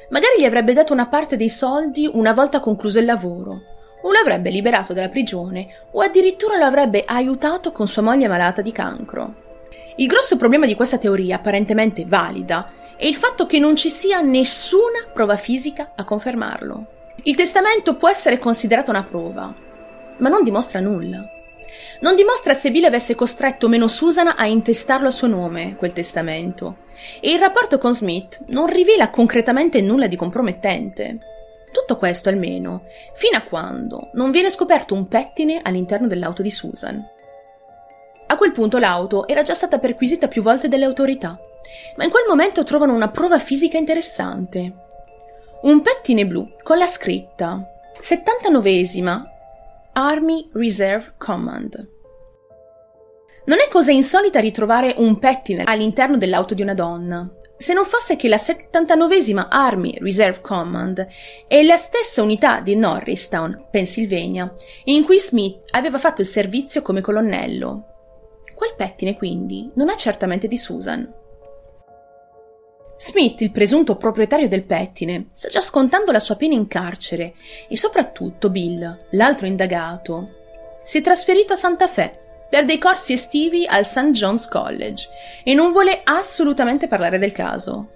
[0.10, 3.62] Magari gli avrebbe dato una parte dei soldi una volta concluso il lavoro,
[4.02, 8.72] o l'avrebbe liberato dalla prigione, o addirittura lo avrebbe aiutato con sua moglie malata di
[8.72, 9.48] cancro.
[9.98, 14.22] Il grosso problema di questa teoria, apparentemente valida, è il fatto che non ci sia
[14.22, 16.86] nessuna prova fisica a confermarlo.
[17.24, 19.54] Il testamento può essere considerato una prova,
[20.18, 21.24] ma non dimostra nulla.
[22.02, 26.78] Non dimostra se Bill avesse costretto meno Susan a intestarlo a suo nome, quel testamento.
[27.20, 31.18] E il rapporto con Smith non rivela concretamente nulla di compromettente.
[31.74, 32.84] Tutto questo almeno,
[33.16, 37.06] fino a quando non viene scoperto un pettine all'interno dell'auto di Susan.
[38.28, 41.38] A quel punto l'auto era già stata perquisita più volte dalle autorità,
[41.98, 44.74] ma in quel momento trovano una prova fisica interessante.
[45.64, 47.62] Un pettine blu con la scritta
[48.02, 49.38] 79esima
[50.02, 51.90] Army Reserve Command.
[53.48, 57.30] Non è cosa insolita ritrovare un pettine all'interno dell'auto di una donna.
[57.58, 61.06] Se non fosse che la 79esima Army Reserve Command
[61.50, 64.50] è la stessa unità di Norristown, Pennsylvania,
[64.86, 67.84] in cui Smith aveva fatto il servizio come colonnello.
[68.56, 71.19] Quel pettine, quindi, non è certamente di Susan.
[73.02, 77.34] Smith, il presunto proprietario del pettine, sta già scontando la sua pena in carcere
[77.70, 80.36] e soprattutto Bill, l'altro indagato,
[80.84, 82.12] si è trasferito a Santa Fe
[82.50, 84.10] per dei corsi estivi al St.
[84.10, 85.08] John's College
[85.46, 87.92] e non vuole assolutamente parlare del caso.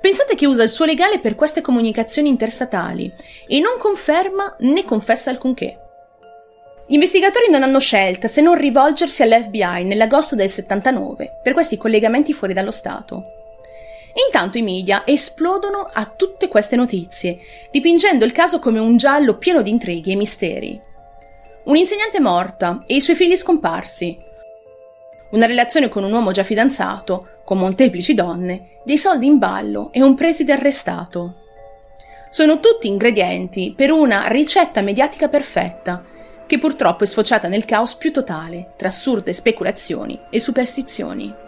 [0.00, 3.12] Pensate che usa il suo legale per queste comunicazioni interstatali
[3.46, 5.78] e non conferma né confessa alcunché.
[6.88, 12.32] Gli investigatori non hanno scelta se non rivolgersi all'FBI nell'agosto del 79 per questi collegamenti
[12.32, 13.37] fuori dallo Stato.
[14.26, 17.38] Intanto i media esplodono a tutte queste notizie,
[17.70, 20.80] dipingendo il caso come un giallo pieno di intrighi e misteri.
[21.64, 24.18] Un'insegnante morta e i suoi figli scomparsi.
[25.30, 30.02] Una relazione con un uomo già fidanzato, con molteplici donne, dei soldi in ballo e
[30.02, 31.34] un preside arrestato.
[32.30, 36.04] Sono tutti ingredienti per una ricetta mediatica perfetta,
[36.46, 41.46] che purtroppo è sfociata nel caos più totale tra assurde speculazioni e superstizioni.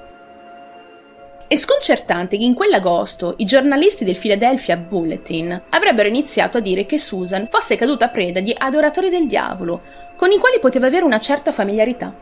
[1.50, 6.96] È sconcertante che in quell'agosto i giornalisti del Philadelphia Bulletin avrebbero iniziato a dire che
[6.96, 9.80] Susan fosse caduta preda di adoratori del diavolo,
[10.14, 12.14] con i quali poteva avere una certa familiarità.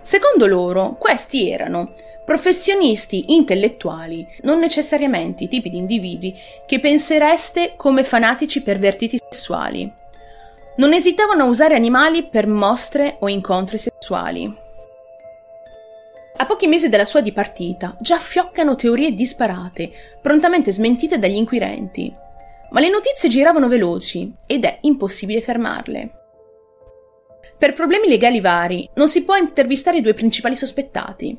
[0.00, 1.90] Secondo loro, questi erano
[2.24, 6.32] professionisti intellettuali, non necessariamente i tipi di individui
[6.64, 9.92] che pensereste come fanatici pervertiti sessuali.
[10.76, 14.66] Non esitavano a usare animali per mostre o incontri sessuali.
[16.40, 19.90] A pochi mesi dalla sua dipartita già fioccano teorie disparate,
[20.22, 22.14] prontamente smentite dagli inquirenti.
[22.70, 26.12] Ma le notizie giravano veloci ed è impossibile fermarle.
[27.58, 31.36] Per problemi legali vari non si può intervistare i due principali sospettati.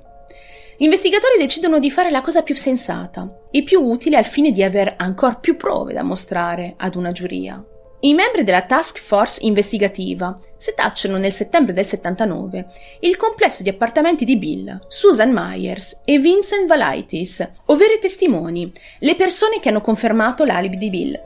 [0.78, 4.64] Gli investigatori decidono di fare la cosa più sensata e più utile al fine di
[4.64, 7.64] aver ancora più prove da mostrare ad una giuria.
[8.02, 12.66] I membri della task force investigativa setacciano nel settembre del 79
[13.02, 19.16] il complesso di appartamenti di Bill, Susan Myers e Vincent Valaitis, ovvero i testimoni, le
[19.16, 21.22] persone che hanno confermato l'alibi di Bill.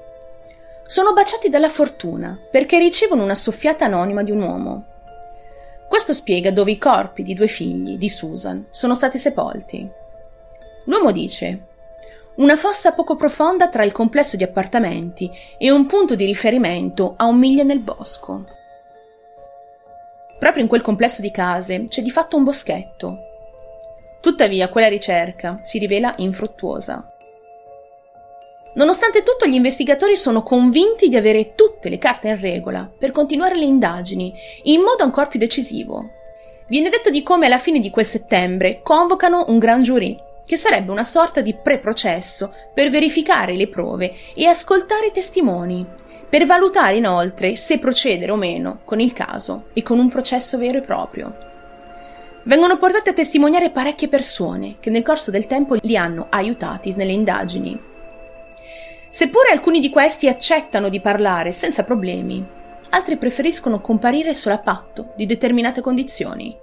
[0.88, 4.86] Sono baciati dalla fortuna perché ricevono una soffiata anonima di un uomo.
[5.88, 9.88] Questo spiega dove i corpi di due figli di Susan sono stati sepolti.
[10.86, 11.68] L'uomo dice
[12.36, 17.26] una fossa poco profonda tra il complesso di appartamenti e un punto di riferimento a
[17.26, 18.46] un miglio nel bosco.
[20.40, 23.18] Proprio in quel complesso di case c'è di fatto un boschetto.
[24.20, 27.08] Tuttavia quella ricerca si rivela infruttuosa.
[28.76, 33.56] Nonostante tutto, gli investigatori sono convinti di avere tutte le carte in regola per continuare
[33.56, 36.10] le indagini in modo ancora più decisivo.
[36.68, 40.92] Viene detto di come alla fine di quel settembre convocano un gran giurì che sarebbe
[40.92, 45.86] una sorta di preprocesso per verificare le prove e ascoltare i testimoni,
[46.28, 50.80] per valutare inoltre se procedere o meno con il caso e con un processo vero
[50.80, 51.52] e proprio.
[52.46, 57.14] Vengono portate a testimoniare parecchie persone che nel corso del tempo li hanno aiutati nelle
[57.14, 57.80] indagini.
[59.10, 62.44] Seppure alcuni di questi accettano di parlare senza problemi,
[62.90, 66.58] altri preferiscono comparire solo a patto di determinate condizioni.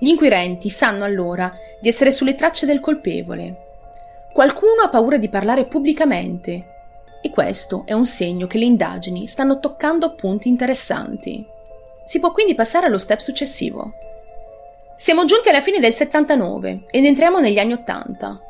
[0.00, 3.68] Gli inquirenti sanno allora di essere sulle tracce del colpevole.
[4.32, 6.64] Qualcuno ha paura di parlare pubblicamente
[7.20, 11.44] e questo è un segno che le indagini stanno toccando punti interessanti.
[12.06, 13.92] Si può quindi passare allo step successivo.
[14.96, 18.40] Siamo giunti alla fine del 79 ed entriamo negli anni 80.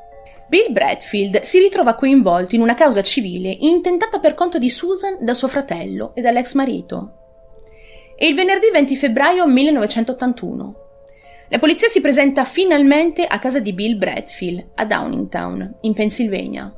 [0.47, 5.35] Bill Bradfield si ritrova coinvolto in una causa civile intentata per conto di Susan da
[5.35, 7.15] suo fratello e dall'ex marito.
[8.17, 10.90] È il venerdì 20 febbraio 1981.
[11.53, 16.73] La polizia si presenta finalmente a casa di Bill Bradfield a Downingtown, in Pennsylvania.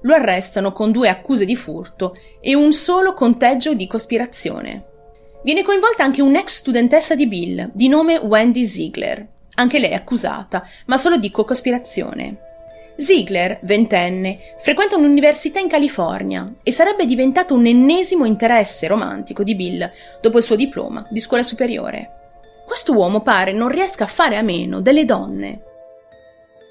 [0.00, 4.86] Lo arrestano con due accuse di furto e un solo conteggio di cospirazione.
[5.44, 10.98] Viene coinvolta anche un'ex studentessa di Bill, di nome Wendy Ziegler, anche lei accusata, ma
[10.98, 12.38] solo di co-cospirazione.
[12.96, 19.88] Ziegler, ventenne, frequenta un'università in California e sarebbe diventato un ennesimo interesse romantico di Bill
[20.20, 22.16] dopo il suo diploma di scuola superiore.
[22.64, 25.62] Questo uomo pare non riesca a fare a meno delle donne.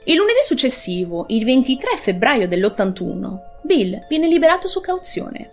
[0.06, 5.52] Il lunedì successivo, il 23 febbraio dell'81, Bill viene liberato su cauzione.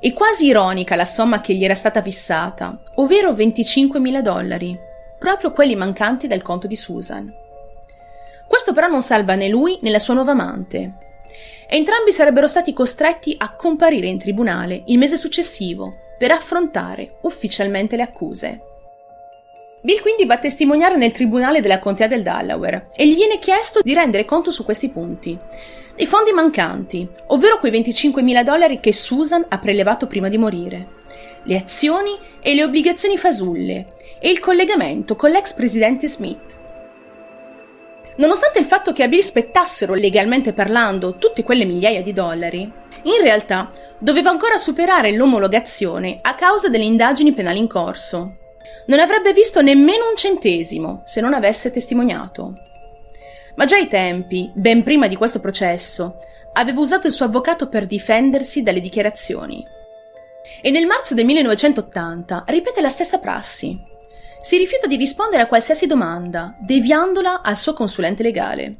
[0.00, 4.76] È quasi ironica la somma che gli era stata fissata, ovvero 25.000 dollari,
[5.18, 7.32] proprio quelli mancanti dal conto di Susan.
[8.46, 10.94] Questo però non salva né lui né la sua nuova amante.
[11.68, 18.02] Entrambi sarebbero stati costretti a comparire in tribunale il mese successivo per affrontare ufficialmente le
[18.02, 18.60] accuse.
[19.80, 23.80] Bill quindi va a testimoniare nel tribunale della contea del Delaware e gli viene chiesto
[23.82, 25.38] di rendere conto su questi punti.
[25.96, 30.86] I fondi mancanti, ovvero quei 25.000 dollari che Susan ha prelevato prima di morire,
[31.44, 33.86] le azioni e le obbligazioni fasulle
[34.20, 36.58] e il collegamento con l'ex presidente Smith.
[38.16, 43.22] Nonostante il fatto che a Bill spettassero legalmente parlando tutte quelle migliaia di dollari, in
[43.22, 48.38] realtà doveva ancora superare l'omologazione a causa delle indagini penali in corso.
[48.88, 52.52] Non avrebbe visto nemmeno un centesimo se non avesse testimoniato.
[53.56, 56.16] Ma già ai tempi, ben prima di questo processo,
[56.52, 59.64] aveva usato il suo avvocato per difendersi dalle dichiarazioni.
[60.60, 63.96] E nel marzo del 1980 ripete la stessa prassi
[64.40, 68.76] si rifiuta di rispondere a qualsiasi domanda, deviandola al suo consulente legale.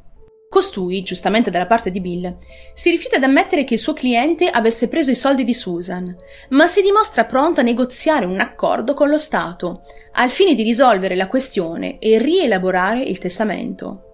[0.49, 2.37] Costui, giustamente dalla parte di Bill,
[2.73, 6.17] si rifiuta ad ammettere che il suo cliente avesse preso i soldi di Susan,
[6.51, 9.83] ma si dimostra pronto a negoziare un accordo con lo Stato,
[10.13, 14.05] al fine di risolvere la questione e rielaborare il testamento.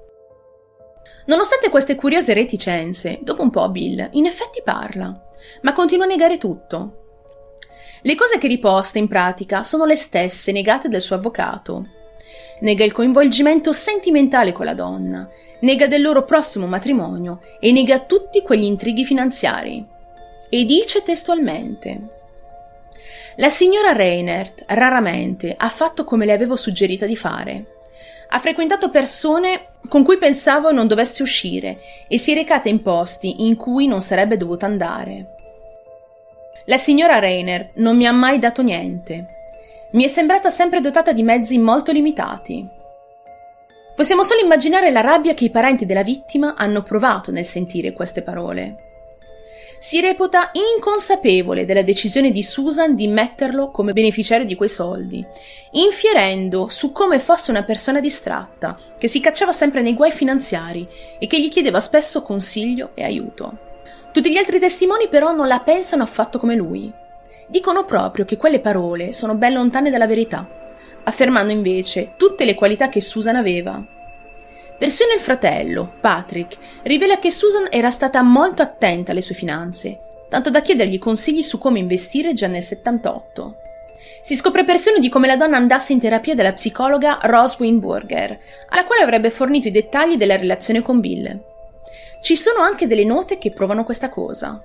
[1.26, 5.16] Nonostante queste curiose reticenze, dopo un po' Bill in effetti parla,
[5.62, 7.03] ma continua a negare tutto.
[8.03, 11.87] Le cose che riposta in pratica sono le stesse negate dal suo avvocato.
[12.61, 15.28] Nega il coinvolgimento sentimentale con la donna,
[15.64, 19.84] nega del loro prossimo matrimonio e nega tutti quegli intrighi finanziari.
[20.48, 22.00] E dice testualmente:
[23.36, 27.64] La signora Reinert raramente ha fatto come le avevo suggerito di fare.
[28.28, 33.46] Ha frequentato persone con cui pensavo non dovesse uscire e si è recata in posti
[33.46, 35.36] in cui non sarebbe dovuta andare.
[36.66, 39.26] La signora Reiner non mi ha mai dato niente.
[39.92, 42.66] Mi è sembrata sempre dotata di mezzi molto limitati.
[43.95, 48.22] Possiamo solo immaginare la rabbia che i parenti della vittima hanno provato nel sentire queste
[48.22, 48.74] parole.
[49.78, 55.24] Si reputa inconsapevole della decisione di Susan di metterlo come beneficiario di quei soldi,
[55.72, 60.88] infierendo su come fosse una persona distratta, che si cacciava sempre nei guai finanziari
[61.18, 63.59] e che gli chiedeva spesso consiglio e aiuto.
[64.11, 66.92] Tutti gli altri testimoni però non la pensano affatto come lui.
[67.47, 70.63] Dicono proprio che quelle parole sono ben lontane dalla verità,
[71.05, 73.82] affermando invece tutte le qualità che Susan aveva.
[74.78, 79.98] Persino il fratello, Patrick, rivela che Susan era stata molto attenta alle sue finanze,
[80.28, 83.57] tanto da chiedergli consigli su come investire già nel 78.
[84.20, 88.38] Si scopre persino di come la donna andasse in terapia dalla psicologa Rose Winburger,
[88.70, 91.40] alla quale avrebbe fornito i dettagli della relazione con Bill.
[92.22, 94.61] Ci sono anche delle note che provano questa cosa.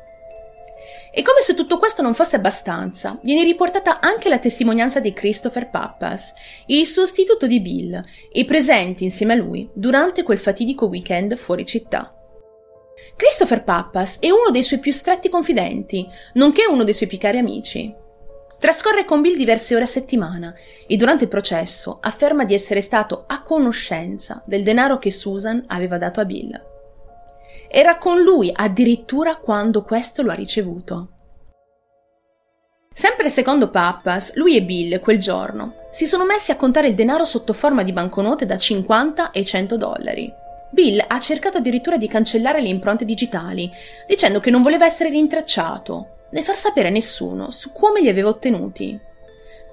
[1.11, 5.69] E come se tutto questo non fosse abbastanza, viene riportata anche la testimonianza di Christopher
[5.69, 6.33] Pappas,
[6.67, 12.13] il sostituto di Bill, e presente insieme a lui durante quel fatidico weekend fuori città.
[13.15, 17.37] Christopher Pappas è uno dei suoi più stretti confidenti, nonché uno dei suoi più cari
[17.37, 17.93] amici.
[18.59, 20.53] Trascorre con Bill diverse ore a settimana
[20.85, 25.97] e durante il processo afferma di essere stato a conoscenza del denaro che Susan aveva
[25.97, 26.68] dato a Bill.
[27.71, 31.09] Era con lui addirittura quando questo lo ha ricevuto.
[32.91, 37.25] Sempre secondo Pappas, lui e Bill quel giorno si sono messi a contare il denaro
[37.25, 40.33] sotto forma di banconote da 50 e 100 dollari.
[40.71, 43.71] Bill ha cercato addirittura di cancellare le impronte digitali,
[44.07, 48.29] dicendo che non voleva essere rintracciato, né far sapere a nessuno su come li aveva
[48.29, 48.99] ottenuti.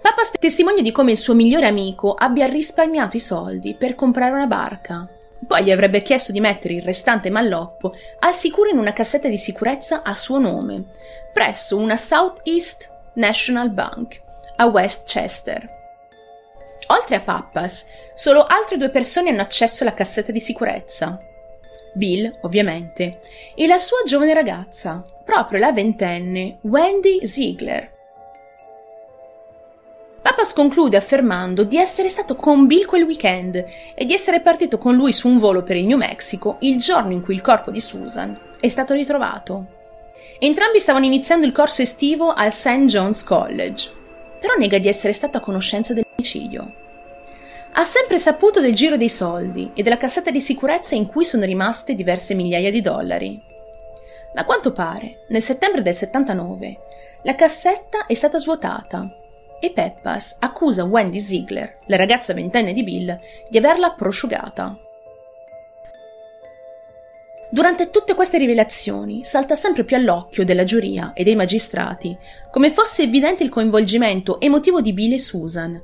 [0.01, 4.47] Papas testimonia di come il suo migliore amico abbia risparmiato i soldi per comprare una
[4.47, 5.09] barca.
[5.47, 9.39] Poi gli avrebbe chiesto di mettere il restante malloppo al sicuro in una cassetta di
[9.39, 10.85] sicurezza a suo nome,
[11.33, 14.21] presso una Southeast National Bank
[14.57, 15.69] a Westchester.
[16.89, 21.19] Oltre a Pappas, solo altre due persone hanno accesso alla cassetta di sicurezza.
[21.95, 23.21] Bill, ovviamente,
[23.55, 27.96] e la sua giovane ragazza, proprio la ventenne Wendy Ziegler.
[30.27, 33.65] Papas conclude affermando di essere stato con Bill quel weekend
[33.95, 37.13] e di essere partito con lui su un volo per il New Mexico il giorno
[37.13, 39.67] in cui il corpo di Susan è stato ritrovato.
[40.41, 42.87] Entrambi stavano iniziando il corso estivo al St.
[42.87, 43.89] John's College,
[44.41, 46.73] però nega di essere stato a conoscenza dell'omicidio.
[47.75, 51.45] Ha sempre saputo del giro dei soldi e della cassetta di sicurezza in cui sono
[51.45, 53.41] rimaste diverse migliaia di dollari.
[54.35, 56.79] Ma a quanto pare, nel settembre del 79,
[57.23, 59.09] la cassetta è stata svuotata
[59.61, 64.79] e Peppas accusa Wendy Ziegler, la ragazza ventenne di Bill, di averla prosciugata.
[67.49, 72.17] Durante tutte queste rivelazioni salta sempre più all'occhio della giuria e dei magistrati
[72.51, 75.81] come fosse evidente il coinvolgimento emotivo di Bill e Susan,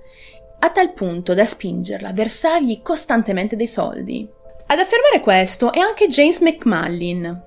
[0.59, 4.29] a tal punto da spingerla a versargli costantemente dei soldi.
[4.67, 7.43] Ad affermare questo è anche James McMullin,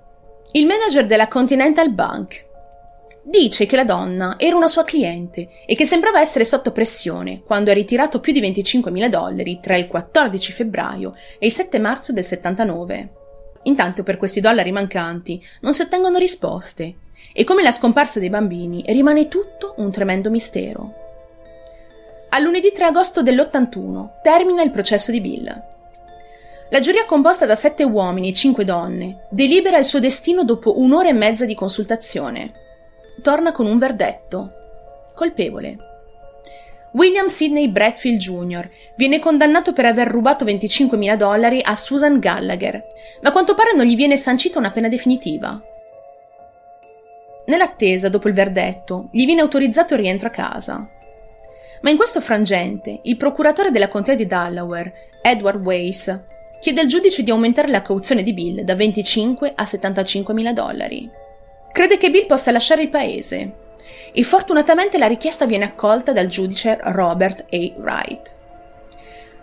[0.52, 2.45] il manager della Continental Bank.
[3.28, 7.72] Dice che la donna era una sua cliente e che sembrava essere sotto pressione quando
[7.72, 12.24] ha ritirato più di 25.000 dollari tra il 14 febbraio e il 7 marzo del
[12.24, 13.10] 79.
[13.64, 16.98] Intanto per questi dollari mancanti non si ottengono risposte
[17.34, 20.94] e come la scomparsa dei bambini rimane tutto un tremendo mistero.
[22.30, 25.64] A lunedì 3 agosto dell'81 termina il processo di Bill.
[26.70, 31.10] La giuria composta da sette uomini e cinque donne delibera il suo destino dopo un'ora
[31.10, 32.65] e mezza di consultazione.
[33.22, 34.52] Torna con un verdetto.
[35.14, 35.78] Colpevole.
[36.96, 38.70] William Sidney Bradfield Jr.
[38.96, 42.82] viene condannato per aver rubato 25.000 dollari a Susan Gallagher,
[43.22, 45.62] ma a quanto pare non gli viene sancita una pena definitiva.
[47.48, 50.90] Nell'attesa, dopo il verdetto, gli viene autorizzato il rientro a casa.
[51.82, 56.18] Ma in questo frangente, il procuratore della contea di Delaware, Edward Weiss,
[56.62, 61.10] chiede al giudice di aumentare la cauzione di Bill da 25 a 75.000 dollari.
[61.76, 63.52] Crede che Bill possa lasciare il paese
[64.14, 67.72] e fortunatamente la richiesta viene accolta dal giudice Robert A.
[67.76, 68.36] Wright.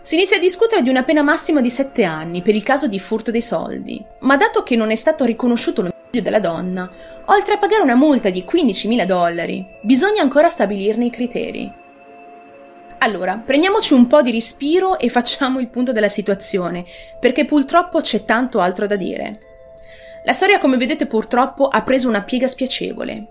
[0.01, 2.97] Si inizia a discutere di una pena massima di 7 anni per il caso di
[2.97, 6.89] furto dei soldi, ma dato che non è stato riconosciuto l'omicidio della donna,
[7.25, 11.71] oltre a pagare una multa di 15.000 dollari, bisogna ancora stabilirne i criteri.
[12.97, 16.83] Allora, prendiamoci un po' di respiro e facciamo il punto della situazione,
[17.19, 19.52] perché purtroppo c'è tanto altro da dire.
[20.25, 23.27] La storia, come vedete, purtroppo ha preso una piega spiacevole.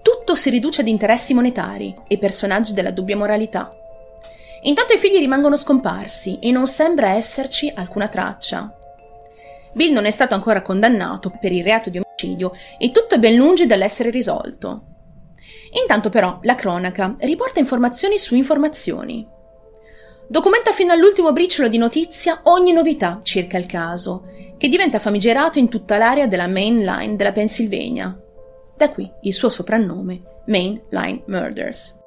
[0.00, 3.70] Tutto si riduce ad interessi monetari e personaggi della dubbia moralità.
[4.62, 8.74] Intanto i figli rimangono scomparsi e non sembra esserci alcuna traccia.
[9.72, 13.36] Bill non è stato ancora condannato per il reato di omicidio e tutto è ben
[13.36, 14.84] lungi dall'essere risolto.
[15.80, 19.26] Intanto però la cronaca riporta informazioni su informazioni.
[20.30, 24.22] Documenta fino all'ultimo briciolo di notizia ogni novità circa il caso,
[24.56, 28.16] che diventa famigerato in tutta l'area della Main Line della Pennsylvania,
[28.76, 31.98] da qui il suo soprannome Main Line Murders.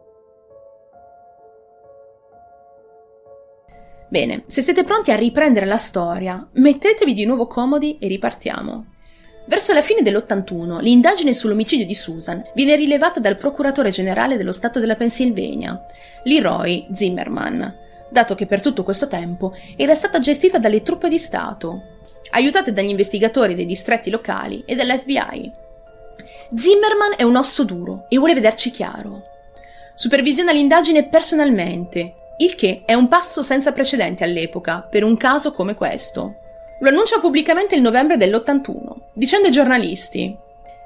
[4.07, 8.85] Bene, se siete pronti a riprendere la storia, mettetevi di nuovo comodi e ripartiamo.
[9.47, 14.79] Verso la fine dell'81, l'indagine sull'omicidio di Susan viene rilevata dal procuratore generale dello Stato
[14.79, 15.77] della Pennsylvania,
[16.23, 17.81] Leroy Zimmerman,
[18.13, 21.81] dato che per tutto questo tempo era stata gestita dalle truppe di Stato,
[22.31, 25.51] aiutate dagli investigatori dei distretti locali e dall'FBI.
[26.55, 29.23] Zimmerman è un osso duro e vuole vederci chiaro.
[29.95, 35.75] Supervisiona l'indagine personalmente, il che è un passo senza precedenti all'epoca per un caso come
[35.75, 36.35] questo.
[36.79, 40.35] Lo annuncia pubblicamente il novembre dell'81, dicendo ai giornalisti: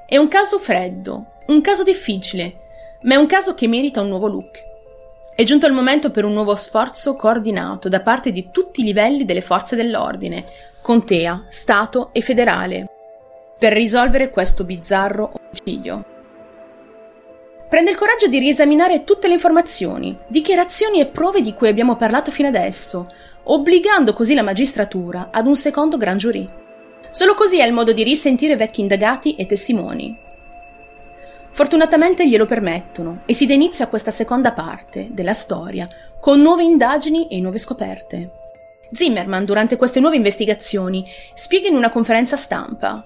[0.06, 2.56] È un caso freddo, un caso difficile,
[3.02, 4.67] ma è un caso che merita un nuovo look.
[5.38, 9.24] È giunto il momento per un nuovo sforzo coordinato da parte di tutti i livelli
[9.24, 10.44] delle forze dell'ordine,
[10.82, 12.88] contea, Stato e federale,
[13.56, 16.04] per risolvere questo bizzarro omicidio.
[17.68, 22.32] Prende il coraggio di riesaminare tutte le informazioni, dichiarazioni e prove di cui abbiamo parlato
[22.32, 23.06] fino adesso,
[23.44, 26.50] obbligando così la magistratura ad un secondo gran giurì.
[27.12, 30.26] Solo così è il modo di risentire vecchi indagati e testimoni.
[31.50, 35.88] Fortunatamente glielo permettono e si dà inizio a questa seconda parte della storia
[36.20, 38.30] con nuove indagini e nuove scoperte.
[38.92, 43.04] Zimmerman, durante queste nuove investigazioni, spiega in una conferenza stampa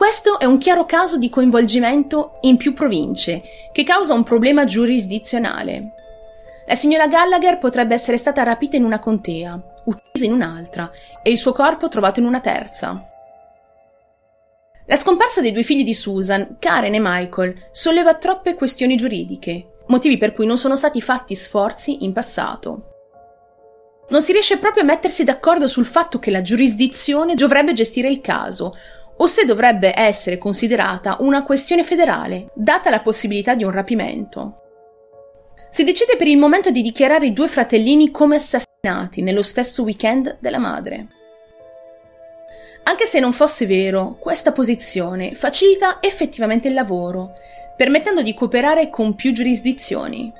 [0.00, 5.92] questo è un chiaro caso di coinvolgimento in più province, che causa un problema giurisdizionale.
[6.66, 10.90] La signora Gallagher potrebbe essere stata rapita in una contea, uccisa in un'altra
[11.22, 13.09] e il suo corpo trovato in una terza.
[14.90, 20.18] La scomparsa dei due figli di Susan, Karen e Michael, solleva troppe questioni giuridiche, motivi
[20.18, 22.86] per cui non sono stati fatti sforzi in passato.
[24.08, 28.20] Non si riesce proprio a mettersi d'accordo sul fatto che la giurisdizione dovrebbe gestire il
[28.20, 28.74] caso,
[29.16, 34.54] o se dovrebbe essere considerata una questione federale, data la possibilità di un rapimento.
[35.70, 40.38] Si decide per il momento di dichiarare i due fratellini come assassinati nello stesso weekend
[40.40, 41.19] della madre.
[42.82, 47.32] Anche se non fosse vero, questa posizione facilita effettivamente il lavoro,
[47.76, 50.32] permettendo di cooperare con più giurisdizioni.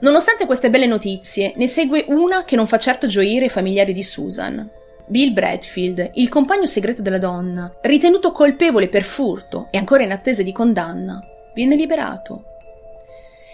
[0.00, 4.02] Nonostante queste belle notizie, ne segue una che non fa certo gioire i familiari di
[4.02, 4.70] Susan.
[5.06, 10.42] Bill Bradfield, il compagno segreto della donna, ritenuto colpevole per furto e ancora in attesa
[10.42, 11.22] di condanna,
[11.54, 12.44] viene liberato.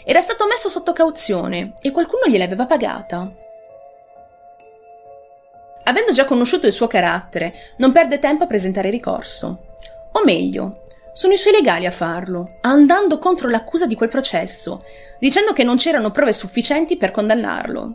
[0.04, 3.32] Era stato messo sotto cauzione e qualcuno gliel'aveva pagata.
[5.84, 9.76] Avendo già conosciuto il suo carattere, non perde tempo a presentare ricorso.
[10.12, 14.84] O meglio, sono i suoi legali a farlo, andando contro l'accusa di quel processo,
[15.18, 17.94] dicendo che non c'erano prove sufficienti per condannarlo.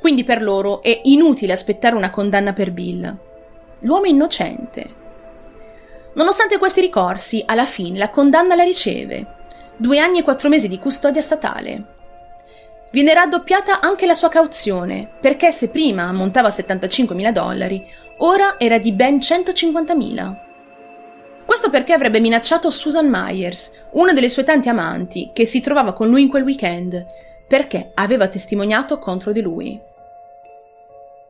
[0.00, 3.16] Quindi per loro è inutile aspettare una condanna per Bill.
[3.80, 5.02] L'uomo è innocente.
[6.14, 9.26] Nonostante questi ricorsi, alla fine la condanna la riceve.
[9.76, 11.93] Due anni e quattro mesi di custodia statale.
[12.94, 17.84] Viene raddoppiata anche la sua cauzione, perché se prima ammontava a 75.000 dollari,
[18.18, 20.34] ora era di ben 150.000.
[21.44, 26.08] Questo perché avrebbe minacciato Susan Myers, una delle sue tante amanti, che si trovava con
[26.08, 27.04] lui in quel weekend,
[27.48, 29.80] perché aveva testimoniato contro di lui.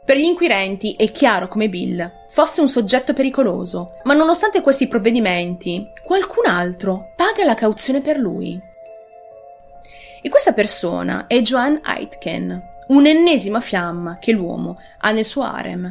[0.05, 5.83] Per gli inquirenti è chiaro come Bill fosse un soggetto pericoloso, ma nonostante questi provvedimenti,
[6.05, 8.73] qualcun altro paga la cauzione per lui.
[10.27, 12.59] E questa persona è Joan Aitken,
[12.89, 15.83] un'ennesima fiamma che l'uomo ha nel suo harem.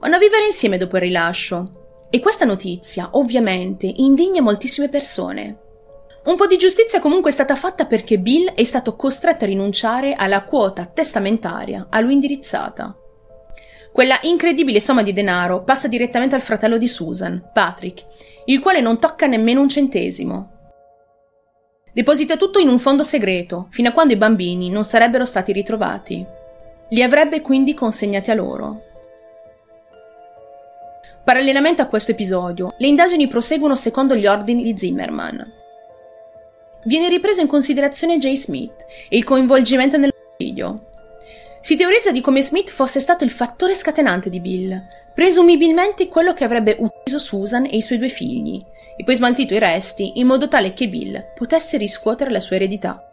[0.00, 5.60] Vanno a vivere insieme dopo il rilascio e questa notizia ovviamente indigna moltissime persone.
[6.26, 10.12] Un po' di giustizia comunque è stata fatta perché Bill è stato costretto a rinunciare
[10.12, 12.94] alla quota testamentaria a lui indirizzata.
[13.90, 18.04] Quella incredibile somma di denaro passa direttamente al fratello di Susan, Patrick,
[18.44, 20.53] il quale non tocca nemmeno un centesimo.
[21.94, 26.26] Deposita tutto in un fondo segreto, fino a quando i bambini non sarebbero stati ritrovati.
[26.88, 28.82] Li avrebbe quindi consegnati a loro.
[31.22, 35.52] Parallelamente a questo episodio, le indagini proseguono secondo gli ordini di Zimmerman.
[36.86, 40.86] Viene ripreso in considerazione Jay Smith e il coinvolgimento nell'omicidio.
[41.60, 44.82] Si teorizza di come Smith fosse stato il fattore scatenante di Bill,
[45.14, 48.62] presumibilmente quello che avrebbe ucciso Susan e i suoi due figli,
[48.96, 53.08] e poi smaltito i resti in modo tale che Bill potesse riscuotere la sua eredità.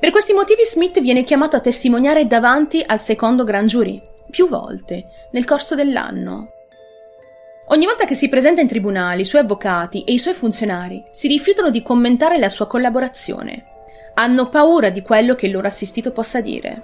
[0.00, 5.06] Per questi motivi Smith viene chiamato a testimoniare davanti al secondo gran giurì, più volte,
[5.30, 6.48] nel corso dell'anno.
[7.68, 11.28] Ogni volta che si presenta in tribunale, i suoi avvocati e i suoi funzionari si
[11.28, 13.64] rifiutano di commentare la sua collaborazione.
[14.14, 16.82] Hanno paura di quello che il loro assistito possa dire.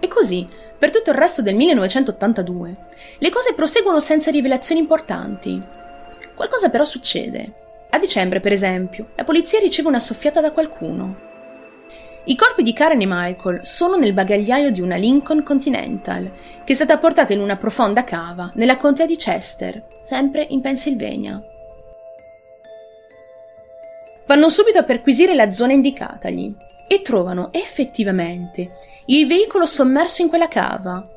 [0.00, 0.48] E così,
[0.78, 2.76] per tutto il resto del 1982,
[3.18, 5.62] le cose proseguono senza rivelazioni importanti.
[6.42, 7.52] Qualcosa però succede.
[7.90, 11.16] A dicembre, per esempio, la polizia riceve una soffiata da qualcuno.
[12.24, 16.28] I corpi di Karen e Michael sono nel bagagliaio di una Lincoln Continental,
[16.64, 21.40] che è stata portata in una profonda cava nella contea di Chester, sempre in Pennsylvania.
[24.26, 26.52] Vanno subito a perquisire la zona indicatagli
[26.88, 28.68] e trovano effettivamente
[29.06, 31.08] il veicolo sommerso in quella cava,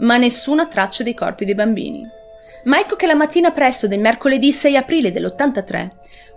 [0.00, 2.24] ma nessuna traccia dei corpi dei bambini
[2.66, 5.88] ma ecco che la mattina presto del mercoledì 6 aprile dell'83,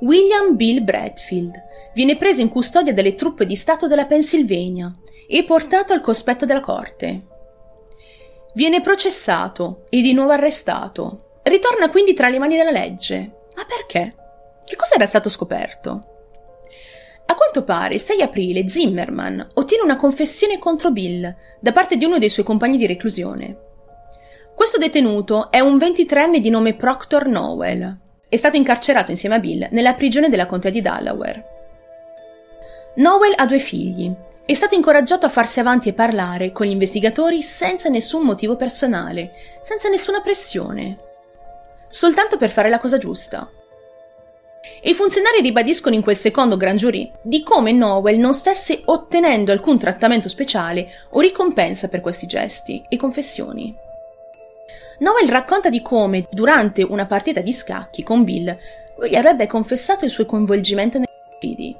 [0.02, 1.54] William Bill Bradfield
[1.94, 4.92] viene preso in custodia dalle truppe di Stato della Pennsylvania
[5.28, 7.26] e portato al cospetto della corte.
[8.54, 11.40] Viene processato e di nuovo arrestato.
[11.44, 13.32] Ritorna quindi tra le mani della legge.
[13.56, 14.16] Ma perché?
[14.64, 16.00] Che cosa era stato scoperto?
[17.26, 22.06] A quanto pare, il 6 aprile Zimmerman ottiene una confessione contro Bill da parte di
[22.06, 23.69] uno dei suoi compagni di reclusione.
[24.60, 27.98] Questo detenuto è un 23enne di nome Proctor Nowell.
[28.28, 31.46] È stato incarcerato insieme a Bill nella prigione della contea di Delaware.
[32.96, 34.14] Nowell ha due figli.
[34.46, 39.32] È stato incoraggiato a farsi avanti e parlare con gli investigatori senza nessun motivo personale,
[39.64, 40.98] senza nessuna pressione.
[41.88, 43.50] Soltanto per fare la cosa giusta.
[44.82, 49.54] E i funzionari ribadiscono in quel secondo gran giurì di come Nowell non stesse ottenendo
[49.54, 53.88] alcun trattamento speciale o ricompensa per questi gesti e confessioni.
[55.00, 58.58] Noel racconta di come, durante una partita di scacchi con Bill,
[58.98, 61.76] lui avrebbe confessato il suo coinvolgimento nei omicidi.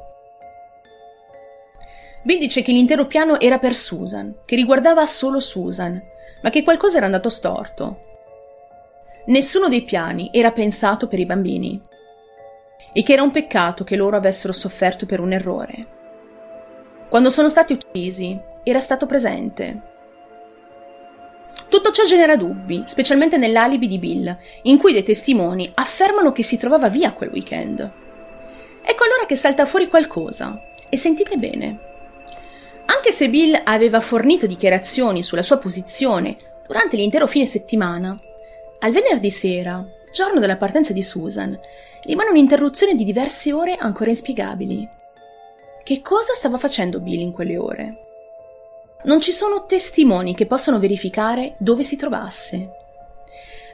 [2.24, 6.02] Bill dice che l'intero piano era per Susan, che riguardava solo Susan,
[6.42, 8.00] ma che qualcosa era andato storto.
[9.26, 11.80] Nessuno dei piani era pensato per i bambini
[12.92, 15.88] e che era un peccato che loro avessero sofferto per un errore.
[17.10, 19.82] Quando sono stati uccisi, era stato presente.
[21.70, 26.58] Tutto ciò genera dubbi, specialmente nell'alibi di Bill, in cui dei testimoni affermano che si
[26.58, 27.80] trovava via quel weekend.
[27.80, 30.60] Ecco allora che salta fuori qualcosa,
[30.90, 31.80] e sentite bene.
[32.86, 38.20] Anche se Bill aveva fornito dichiarazioni sulla sua posizione durante l'intero fine settimana,
[38.80, 41.58] al venerdì sera, giorno della partenza di Susan,
[42.06, 44.90] rimane un'interruzione di diverse ore ancora inspiegabili.
[45.84, 48.09] Che cosa stava facendo Bill in quelle ore?
[49.02, 52.70] Non ci sono testimoni che possano verificare dove si trovasse.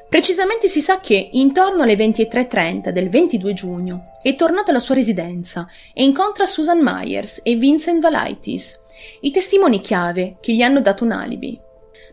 [0.07, 5.67] Precisamente si sa che intorno alle 23.30 del 22 giugno è tornato alla sua residenza
[5.93, 8.79] e incontra Susan Myers e Vincent Valaitis,
[9.21, 11.59] i testimoni chiave che gli hanno dato un alibi.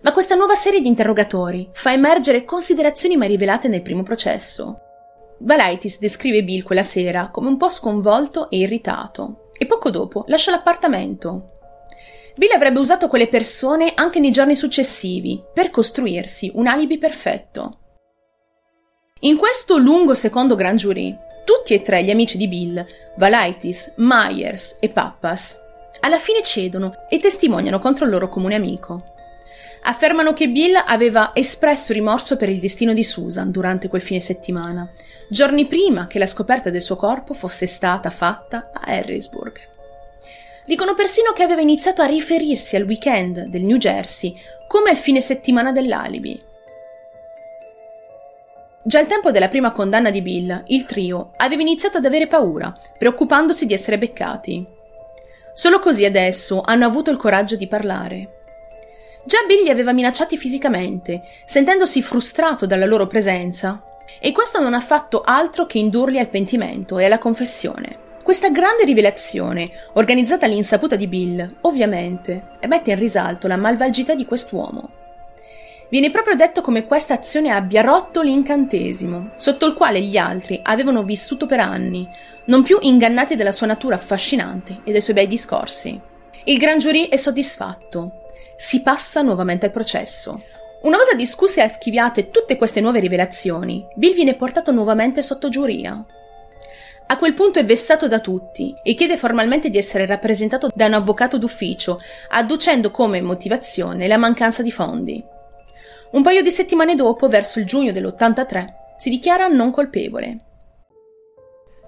[0.01, 4.81] Ma questa nuova serie di interrogatori fa emergere considerazioni mai rivelate nel primo processo.
[5.41, 10.51] Valaitis descrive Bill quella sera come un po' sconvolto e irritato e poco dopo lascia
[10.51, 11.61] l'appartamento.
[12.35, 17.79] Bill avrebbe usato quelle persone anche nei giorni successivi per costruirsi un alibi perfetto.
[19.21, 21.15] In questo lungo secondo gran giurì,
[21.45, 22.85] tutti e tre gli amici di Bill,
[23.17, 25.61] Valaitis, Myers e Pappas,
[26.01, 29.11] alla fine cedono e testimoniano contro il loro comune amico.
[29.85, 34.91] Affermano che Bill aveva espresso rimorso per il destino di Susan durante quel fine settimana,
[35.29, 39.72] giorni prima che la scoperta del suo corpo fosse stata fatta a Harrisburg.
[40.73, 44.35] Dicono persino che aveva iniziato a riferirsi al weekend del New Jersey
[44.67, 46.43] come al fine settimana dell'alibi.
[48.83, 52.75] Già al tempo della prima condanna di Bill, il trio aveva iniziato ad avere paura,
[52.97, 54.67] preoccupandosi di essere beccati.
[55.53, 58.41] Solo così adesso hanno avuto il coraggio di parlare.
[59.27, 63.85] Già Bill li aveva minacciati fisicamente, sentendosi frustrato dalla loro presenza,
[64.19, 68.02] e questo non ha fatto altro che indurli al pentimento e alla confessione.
[68.23, 74.91] Questa grande rivelazione, organizzata all'insaputa di Bill, ovviamente, mette in risalto la malvagità di quest'uomo.
[75.91, 81.03] Viene proprio detto come questa azione abbia rotto l'incantesimo, sotto il quale gli altri avevano
[81.03, 82.09] vissuto per anni,
[82.47, 86.01] non più ingannati dalla sua natura affascinante e dai suoi bei discorsi.
[86.45, 88.23] Il gran giurì è soddisfatto.
[88.57, 90.41] Si passa nuovamente al processo.
[90.83, 96.03] Una volta discusse e archiviate tutte queste nuove rivelazioni, Bill viene portato nuovamente sotto giuria.
[97.13, 100.95] A quel punto è vessato da tutti e chiede formalmente di essere rappresentato da un
[100.95, 102.01] avvocato d'ufficio,
[102.31, 105.23] adducendo come motivazione la mancanza di fondi.
[106.13, 108.65] Un paio di settimane dopo, verso il giugno dell'83,
[108.97, 110.39] si dichiara non colpevole.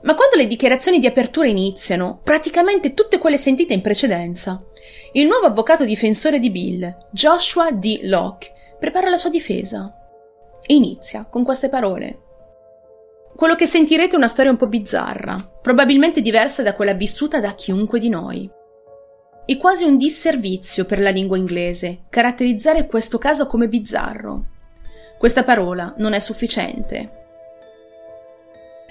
[0.02, 4.62] Ma quando le dichiarazioni di apertura iniziano, praticamente tutte quelle sentite in precedenza,
[5.12, 8.00] il nuovo avvocato difensore di Bill, Joshua D.
[8.02, 9.90] Locke, prepara la sua difesa.
[10.66, 12.23] E inizia con queste parole.
[13.36, 17.54] Quello che sentirete è una storia un po' bizzarra, probabilmente diversa da quella vissuta da
[17.54, 18.48] chiunque di noi.
[19.44, 24.44] È quasi un disservizio per la lingua inglese caratterizzare questo caso come bizzarro.
[25.18, 27.22] Questa parola non è sufficiente.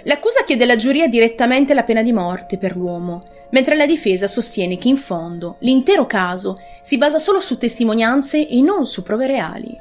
[0.03, 3.21] L'accusa chiede alla giuria direttamente la pena di morte per l'uomo,
[3.51, 8.59] mentre la difesa sostiene che in fondo l'intero caso si basa solo su testimonianze e
[8.59, 9.73] non su prove reali.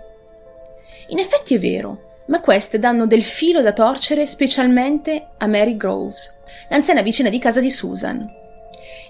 [1.09, 6.39] In effetti è vero, ma queste danno del filo da torcere specialmente a Mary Groves,
[6.69, 8.41] l'anziana vicina di casa di Susan.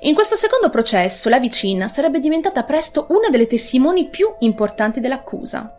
[0.05, 5.77] In questo secondo processo la vicina sarebbe diventata presto una delle testimoni più importanti dell'accusa.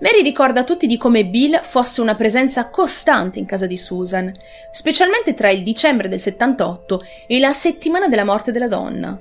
[0.00, 4.32] Mary ricorda a tutti di come Bill fosse una presenza costante in casa di Susan,
[4.72, 9.20] specialmente tra il dicembre del 78 e la settimana della morte della donna.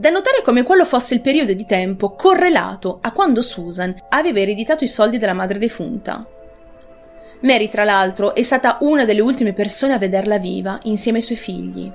[0.00, 4.82] Da notare come quello fosse il periodo di tempo correlato a quando Susan aveva ereditato
[4.82, 6.26] i soldi della madre defunta.
[7.40, 11.36] Mary, tra l'altro, è stata una delle ultime persone a vederla viva insieme ai suoi
[11.36, 11.92] figli.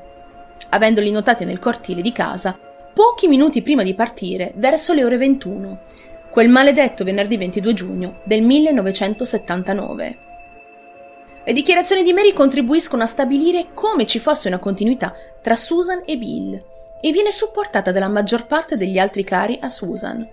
[0.69, 2.55] Avendoli notati nel cortile di casa,
[2.93, 5.79] pochi minuti prima di partire, verso le ore 21,
[6.29, 10.17] quel maledetto venerdì 22 giugno del 1979.
[11.43, 16.17] Le dichiarazioni di Mary contribuiscono a stabilire come ci fosse una continuità tra Susan e
[16.17, 20.27] Bill e viene supportata dalla maggior parte degli altri cari a Susan.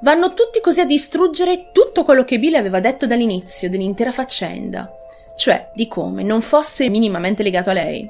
[0.00, 4.90] Vanno tutti così a distruggere tutto quello che Bill aveva detto dall'inizio dell'intera faccenda,
[5.36, 8.08] cioè di come non fosse minimamente legato a lei.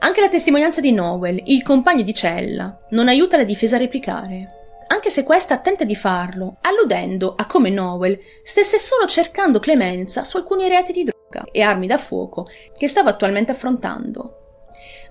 [0.00, 4.60] Anche la testimonianza di Noel, il compagno di cella, non aiuta la difesa a replicare
[4.92, 10.36] anche se questa tenta di farlo, alludendo a come Noel stesse solo cercando clemenza su
[10.36, 12.46] alcuni reati di droga e armi da fuoco
[12.76, 14.41] che stava attualmente affrontando.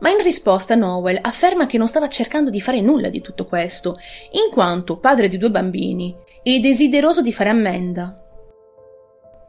[0.01, 3.95] Ma in risposta Noel afferma che non stava cercando di fare nulla di tutto questo,
[4.31, 8.15] in quanto padre di due bambini e desideroso di fare ammenda.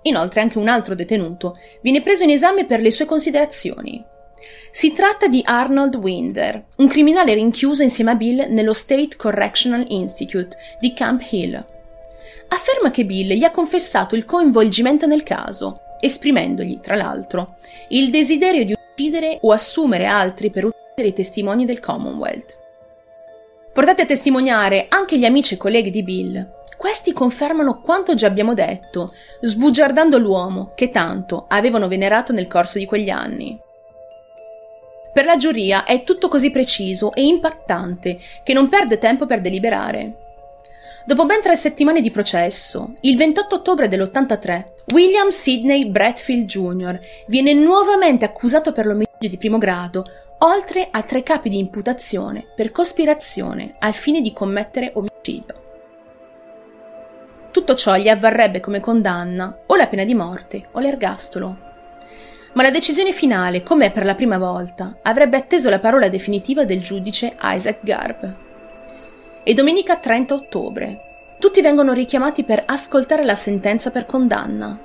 [0.03, 4.05] Inoltre anche un altro detenuto viene preso in esame per le sue considerazioni.
[4.71, 10.57] Si tratta di Arnold Winder, un criminale rinchiuso insieme a Bill nello State Correctional Institute
[10.81, 11.65] di Camp Hill.
[12.49, 17.55] Afferma che Bill gli ha confessato il coinvolgimento nel caso, esprimendogli, tra l'altro,
[17.89, 22.61] il desiderio di uccidere o assumere altri per uccidere i testimoni del Commonwealth.
[23.73, 28.55] Portati a testimoniare anche gli amici e colleghi di Bill, questi confermano quanto già abbiamo
[28.55, 33.59] detto, sbugiardando l'uomo che tanto avevano venerato nel corso di quegli anni.
[35.13, 40.32] Per la giuria è tutto così preciso e impattante che non perde tempo per deliberare.
[41.05, 47.01] Dopo ben tre settimane di processo, il 28 ottobre dell'83, William Sidney Bradfield Jr.
[47.27, 50.05] viene nuovamente accusato per l'omicidio di primo grado,
[50.39, 55.61] oltre a tre capi di imputazione per cospirazione al fine di commettere omicidio.
[57.51, 61.71] Tutto ciò gli avvarrebbe come condanna o la pena di morte o l'ergastolo.
[62.53, 66.81] Ma la decisione finale, come per la prima volta, avrebbe atteso la parola definitiva del
[66.81, 68.51] giudice Isaac Garb.
[69.45, 71.01] E domenica 30 ottobre,
[71.41, 74.79] tutti vengono richiamati per ascoltare la sentenza per condanna.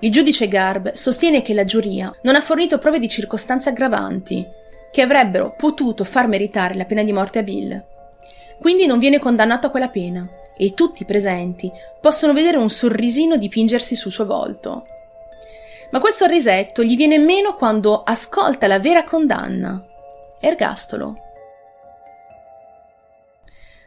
[0.00, 4.46] Il giudice Garb sostiene che la giuria non ha fornito prove di circostanze aggravanti
[4.92, 7.82] che avrebbero potuto far meritare la pena di morte a Bill.
[8.60, 13.38] Quindi non viene condannato a quella pena e tutti i presenti possono vedere un sorrisino
[13.38, 14.86] dipingersi sul suo volto.
[15.90, 19.82] Ma quel sorrisetto gli viene meno quando ascolta la vera condanna.
[20.38, 21.16] Ergastolo.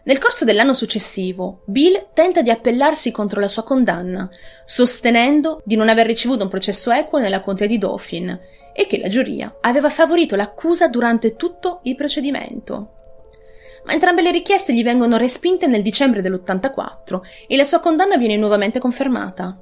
[0.07, 4.29] Nel corso dell'anno successivo, Bill tenta di appellarsi contro la sua condanna,
[4.63, 8.39] sostenendo di non aver ricevuto un processo equo nella contea di Dauphin
[8.73, 12.93] e che la giuria aveva favorito l'accusa durante tutto il procedimento
[13.87, 18.35] ma entrambe le richieste gli vengono respinte nel dicembre dell'84 e la sua condanna viene
[18.35, 19.57] nuovamente confermata.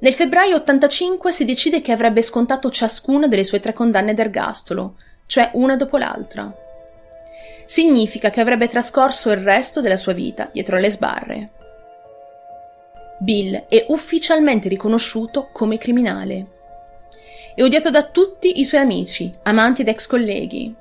[0.00, 5.48] Nel febbraio 85 si decide che avrebbe scontato ciascuna delle sue tre condanne d'ergastolo, cioè
[5.54, 6.61] una dopo l'altra.
[7.66, 11.50] Significa che avrebbe trascorso il resto della sua vita dietro le sbarre.
[13.18, 16.46] Bill è ufficialmente riconosciuto come criminale.
[17.54, 20.74] È odiato da tutti i suoi amici, amanti ed ex colleghi.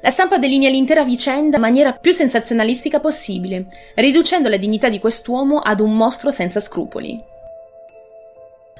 [0.00, 5.60] La stampa delinea l'intera vicenda in maniera più sensazionalistica possibile, riducendo la dignità di quest'uomo
[5.60, 7.32] ad un mostro senza scrupoli.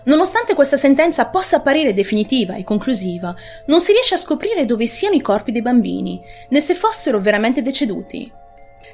[0.05, 3.35] Nonostante questa sentenza possa apparire definitiva e conclusiva,
[3.67, 7.63] non si riesce a scoprire dove siano i corpi dei bambini, né se fossero veramente
[7.63, 8.31] deceduti.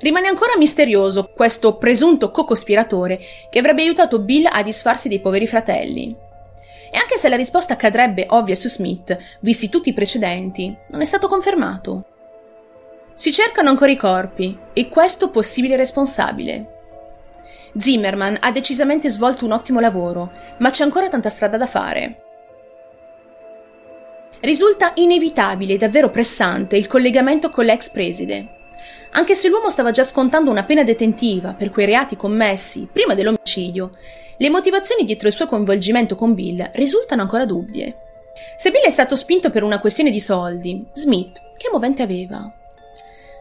[0.01, 6.17] Rimane ancora misterioso questo presunto co-cospiratore che avrebbe aiutato Bill a disfarsi dei poveri fratelli.
[6.93, 11.05] E anche se la risposta cadrebbe ovvia su Smith, visti tutti i precedenti, non è
[11.05, 12.05] stato confermato.
[13.13, 16.80] Si cercano ancora i corpi e questo possibile responsabile.
[17.79, 22.23] Zimmerman ha decisamente svolto un ottimo lavoro, ma c'è ancora tanta strada da fare.
[24.41, 28.59] Risulta inevitabile e davvero pressante il collegamento con l'ex preside.
[29.13, 33.91] Anche se l'uomo stava già scontando una pena detentiva per quei reati commessi prima dell'omicidio,
[34.39, 37.95] le motivazioni dietro il suo coinvolgimento con Bill risultano ancora dubbie.
[38.57, 42.51] Se Bill è stato spinto per una questione di soldi, Smith che movente aveva?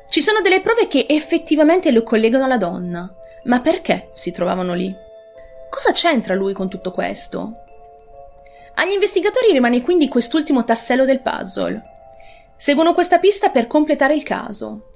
[0.10, 3.10] Ci sono delle prove che effettivamente lo collegano alla donna,
[3.44, 4.94] ma perché si trovavano lì?
[5.70, 7.54] Cosa c'entra lui con tutto questo?
[8.76, 11.82] Agli investigatori rimane quindi quest'ultimo tassello del puzzle.
[12.56, 14.88] Seguono questa pista per completare il caso.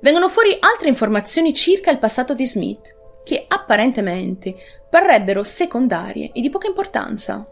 [0.00, 4.54] Vengono fuori altre informazioni circa il passato di Smith, che apparentemente
[4.88, 7.46] parrebbero secondarie e di poca importanza.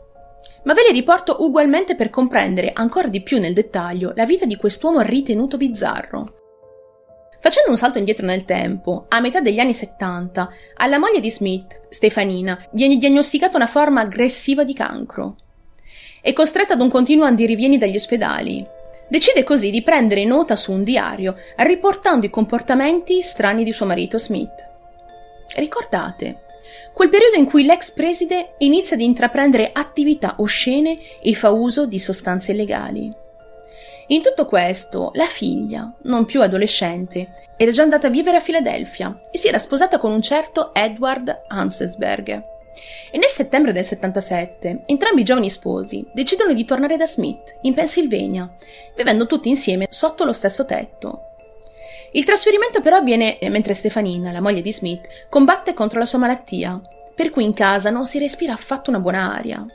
[0.65, 4.57] Ma ve le riporto ugualmente per comprendere ancora di più nel dettaglio la vita di
[4.57, 6.36] quest'uomo ritenuto bizzarro.
[7.47, 11.83] Facendo un salto indietro nel tempo, a metà degli anni 70, alla moglie di Smith,
[11.91, 15.37] Stefanina, viene diagnosticata una forma aggressiva di cancro.
[16.21, 18.67] È costretta ad un continuo andirivieni dagli ospedali.
[19.09, 24.19] Decide così di prendere nota su un diario, riportando i comportamenti strani di suo marito
[24.19, 24.69] Smith.
[25.55, 26.47] Ricordate,
[26.93, 32.01] quel periodo in cui l'ex preside inizia ad intraprendere attività oscene e fa uso di
[32.01, 33.25] sostanze illegali.
[34.09, 39.23] In tutto questo, la figlia, non più adolescente, era già andata a vivere a Filadelfia
[39.33, 42.29] e si era sposata con un certo Edward Hansesberg.
[43.11, 47.75] E nel settembre del 77, entrambi i giovani sposi decidono di tornare da Smith, in
[47.75, 48.49] Pennsylvania,
[48.95, 51.31] vivendo tutti insieme sotto lo stesso tetto.
[52.13, 56.81] Il trasferimento però avviene mentre Stefanina, la moglie di Smith, combatte contro la sua malattia,
[57.13, 59.67] per cui in casa non si respira affatto una buona aria.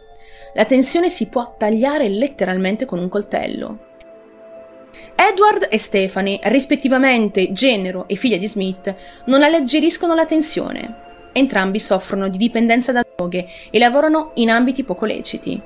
[0.54, 3.90] La tensione si può tagliare letteralmente con un coltello.
[5.16, 8.93] Edward e Stephanie, rispettivamente genero e figlia di Smith,
[9.26, 10.95] non alleggeriscono la tensione.
[11.32, 15.62] Entrambi soffrono di dipendenza da droghe e lavorano in ambiti poco leciti.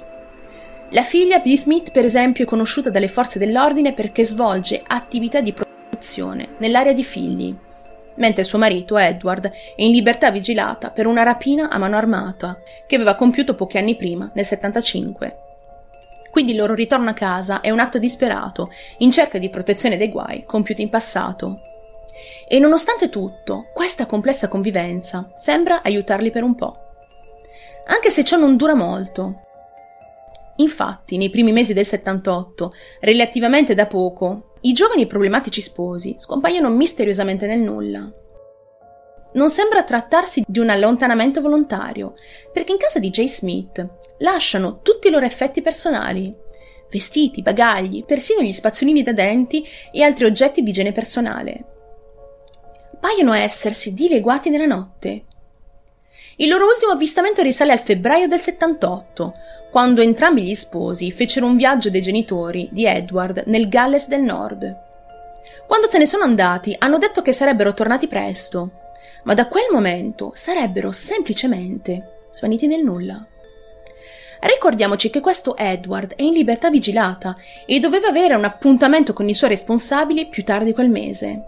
[0.89, 5.53] La figlia di Smith, per esempio, è conosciuta dalle forze dell'ordine perché svolge attività di
[5.53, 7.55] prostituzione nell'area di figli,
[8.15, 12.95] mentre suo marito, Edward, è in libertà vigilata per una rapina a mano armata che
[12.95, 15.44] aveva compiuto pochi anni prima, nel 75.
[16.35, 20.11] Quindi il loro ritorno a casa è un atto disperato, in cerca di protezione dai
[20.11, 21.61] guai compiuti in passato.
[22.45, 26.75] E nonostante tutto, questa complessa convivenza sembra aiutarli per un po'.
[27.87, 29.43] Anche se ciò non dura molto.
[30.57, 37.47] Infatti, nei primi mesi del 78, relativamente da poco, i giovani problematici sposi scompaiono misteriosamente
[37.47, 38.11] nel nulla.
[39.35, 42.13] Non sembra trattarsi di un allontanamento volontario,
[42.51, 43.87] perché in casa di Jay Smith
[44.19, 46.33] lasciano tutti i loro effetti personali,
[46.89, 51.63] vestiti, bagagli, persino gli spazzolini da denti e altri oggetti di igiene personale.
[52.99, 55.23] Paiono essersi dileguati nella notte.
[56.37, 59.33] Il loro ultimo avvistamento risale al febbraio del 78,
[59.71, 64.83] quando entrambi gli sposi fecero un viaggio dei genitori di Edward nel Galles del Nord.
[65.67, 68.71] Quando se ne sono andati hanno detto che sarebbero tornati presto,
[69.23, 73.25] ma da quel momento sarebbero semplicemente svaniti nel nulla.
[74.45, 77.35] Ricordiamoci che questo Edward è in libertà vigilata
[77.65, 81.43] e doveva avere un appuntamento con i suoi responsabili più tardi quel mese.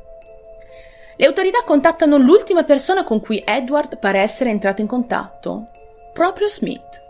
[1.15, 5.67] Le autorità contattano l'ultima persona con cui Edward pare essere entrato in contatto,
[6.11, 7.03] proprio Smith.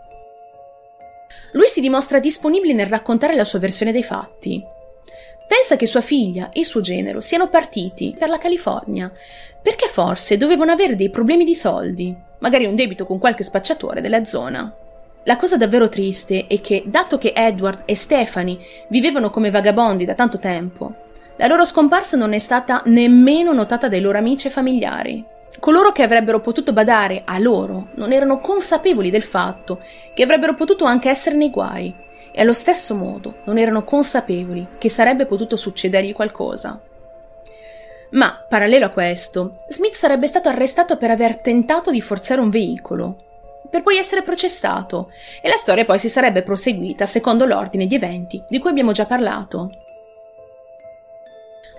[1.52, 4.62] Lui si dimostra disponibile nel raccontare la sua versione dei fatti.
[5.48, 9.10] Pensa che sua figlia e suo genero siano partiti per la California,
[9.62, 14.26] perché forse dovevano avere dei problemi di soldi, magari un debito con qualche spacciatore della
[14.26, 14.70] zona.
[15.24, 18.58] La cosa davvero triste è che, dato che Edward e Stephanie
[18.88, 20.94] vivevano come vagabondi da tanto tempo,
[21.36, 25.24] la loro scomparsa non è stata nemmeno notata dai loro amici e familiari.
[25.60, 29.80] Coloro che avrebbero potuto badare a loro non erano consapevoli del fatto
[30.14, 31.94] che avrebbero potuto anche essere nei guai
[32.32, 36.80] e allo stesso modo non erano consapevoli che sarebbe potuto succedergli qualcosa.
[38.10, 43.24] Ma, parallelo a questo, Smith sarebbe stato arrestato per aver tentato di forzare un veicolo,
[43.70, 45.10] per poi essere processato,
[45.42, 49.06] e la storia poi si sarebbe proseguita secondo l'ordine di eventi di cui abbiamo già
[49.06, 49.70] parlato.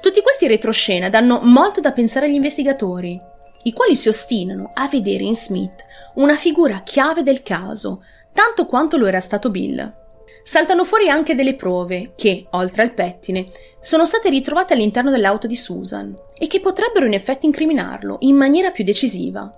[0.01, 3.19] Tutti questi retroscena danno molto da pensare agli investigatori,
[3.63, 5.83] i quali si ostinano a vedere in Smith
[6.15, 9.97] una figura chiave del caso, tanto quanto lo era stato Bill.
[10.43, 13.45] Saltano fuori anche delle prove che, oltre al pettine,
[13.79, 18.71] sono state ritrovate all'interno dell'auto di Susan e che potrebbero in effetti incriminarlo in maniera
[18.71, 19.53] più decisiva.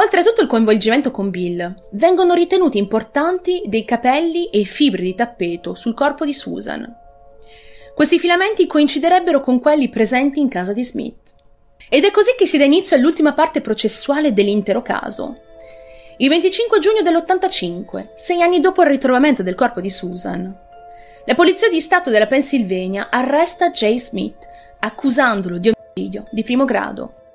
[0.00, 5.14] Oltre a tutto il coinvolgimento con Bill, vengono ritenuti importanti dei capelli e fibre di
[5.14, 6.86] tappeto sul corpo di Susan.
[7.96, 11.34] Questi filamenti coinciderebbero con quelli presenti in casa di Smith.
[11.88, 15.40] Ed è così che si dà inizio all'ultima parte processuale dell'intero caso.
[16.18, 20.66] Il 25 giugno dell'85, sei anni dopo il ritrovamento del corpo di Susan,
[21.24, 27.27] la Polizia di Stato della Pennsylvania arresta Jay Smith, accusandolo di omicidio di primo grado.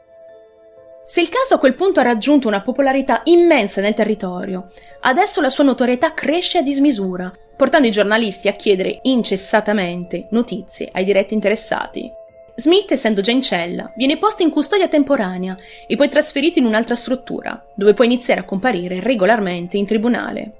[1.05, 4.69] Se il caso a quel punto ha raggiunto una popolarità immensa nel territorio,
[5.01, 11.03] adesso la sua notorietà cresce a dismisura, portando i giornalisti a chiedere incessatamente notizie ai
[11.03, 12.09] diretti interessati.
[12.55, 16.95] Smith, essendo già in cella, viene posto in custodia temporanea e poi trasferito in un'altra
[16.95, 20.53] struttura, dove può iniziare a comparire regolarmente in tribunale.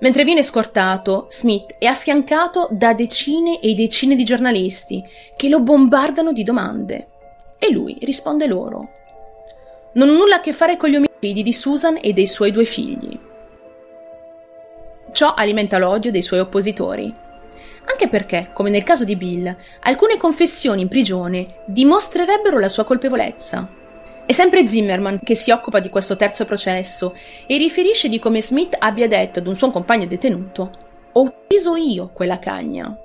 [0.00, 5.02] Mentre viene scortato, Smith è affiancato da decine e decine di giornalisti
[5.36, 7.08] che lo bombardano di domande.
[7.58, 8.88] E lui risponde loro.
[9.94, 12.64] Non ho nulla a che fare con gli omicidi di Susan e dei suoi due
[12.64, 13.18] figli.
[15.12, 17.22] Ciò alimenta l'odio dei suoi oppositori
[17.86, 23.68] anche perché, come nel caso di Bill, alcune confessioni in prigione dimostrerebbero la sua colpevolezza.
[24.26, 27.14] È sempre Zimmerman che si occupa di questo terzo processo
[27.46, 30.70] e riferisce di come Smith abbia detto ad un suo compagno detenuto
[31.12, 32.96] Ho ucciso io quella cagna.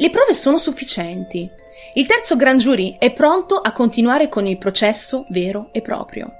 [0.00, 1.46] Le prove sono sufficienti.
[1.92, 6.32] Il terzo gran giurì è pronto a continuare con il processo vero e proprio.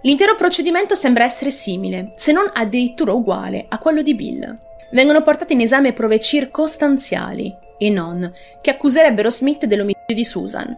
[0.00, 4.58] L'intero procedimento sembra essere simile, se non addirittura uguale, a quello di Bill
[4.92, 10.74] vengono portate in esame prove circostanziali e non, che accuserebbero Smith dell'omicidio di Susan.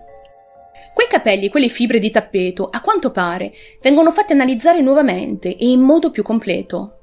[0.93, 5.69] Quei capelli e quelle fibre di tappeto, a quanto pare, vengono fatti analizzare nuovamente e
[5.69, 6.97] in modo più completo.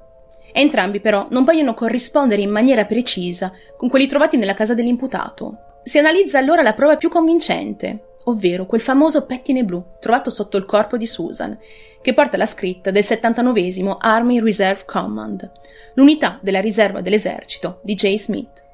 [0.56, 5.80] Entrambi però non vogliono corrispondere in maniera precisa con quelli trovati nella casa dell'imputato.
[5.82, 10.64] Si analizza allora la prova più convincente, ovvero quel famoso pettine blu trovato sotto il
[10.64, 11.58] corpo di Susan,
[12.00, 15.50] che porta la scritta del 79 Army Reserve Command,
[15.94, 18.14] l'unità della riserva dell'esercito di J.
[18.14, 18.64] Smith.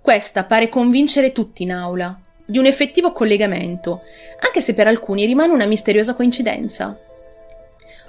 [0.00, 4.00] Questa pare convincere tutti in aula di un effettivo collegamento,
[4.40, 6.98] anche se per alcuni rimane una misteriosa coincidenza.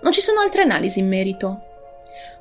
[0.02, 1.64] Non ci sono altre analisi in merito.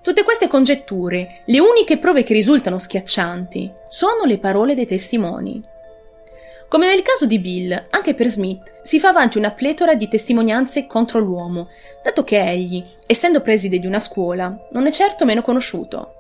[0.01, 5.63] Tutte queste congetture, le uniche prove che risultano schiaccianti, sono le parole dei testimoni.
[6.69, 10.87] Come nel caso di Bill, anche per Smith si fa avanti una pletora di testimonianze
[10.87, 11.69] contro l'uomo,
[12.03, 16.15] dato che egli, essendo preside di una scuola, non è certo meno conosciuto.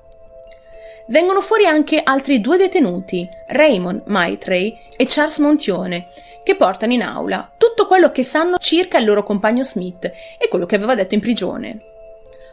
[1.08, 6.08] Vengono fuori anche altri due detenuti, Raymond Maitrey e Charles Montione,
[6.42, 10.04] che portano in aula tutto quello che sanno circa il loro compagno Smith
[10.38, 11.78] e quello che aveva detto in prigione.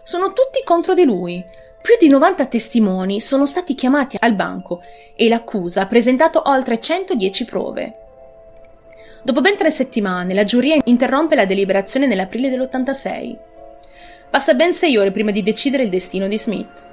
[0.08, 1.44] Sono tutti contro di lui,
[1.82, 4.84] più di 90 testimoni sono stati chiamati al banco
[5.16, 7.96] e l'accusa ha presentato oltre 110 prove.
[9.24, 13.36] Dopo ben tre settimane, la giuria interrompe la deliberazione nell'aprile dell'86.
[14.30, 16.86] Passa ben sei ore prima di decidere il destino di Smith.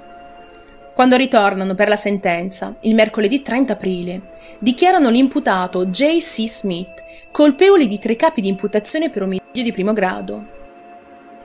[0.95, 4.21] Quando ritornano per la sentenza, il mercoledì 30 aprile,
[4.57, 6.47] dichiarano l'imputato J.C.
[6.47, 10.61] Smith colpevole di tre capi di imputazione per omicidio di primo grado.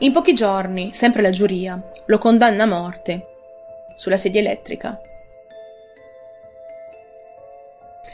[0.01, 3.27] In pochi giorni, sempre la giuria, lo condanna a morte
[3.97, 5.01] sulla sedia elettrica.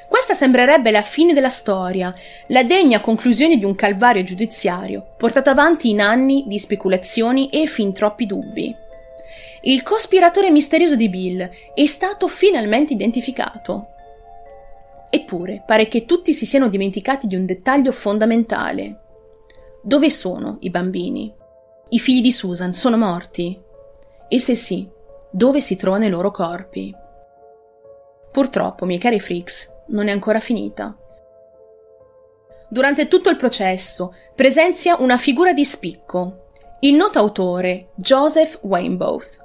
[0.09, 2.15] Questa sembrerebbe la fine della storia,
[2.47, 7.93] la degna conclusione di un calvario giudiziario, portato avanti in anni di speculazioni e fin
[7.93, 8.75] troppi dubbi.
[9.65, 13.89] Il cospiratore misterioso di Bill è stato finalmente identificato.
[15.11, 19.01] Eppure pare che tutti si siano dimenticati di un dettaglio fondamentale.
[19.83, 21.43] Dove sono i bambini?
[21.95, 23.57] I figli di Susan sono morti?
[24.27, 24.89] E se sì,
[25.31, 26.93] dove si trovano i loro corpi.
[28.33, 30.97] Purtroppo, miei cari freaks, non è ancora finita.
[32.69, 36.47] Durante tutto il processo presenzia una figura di spicco,
[36.81, 39.43] il noto autore Joseph Waynebaugh.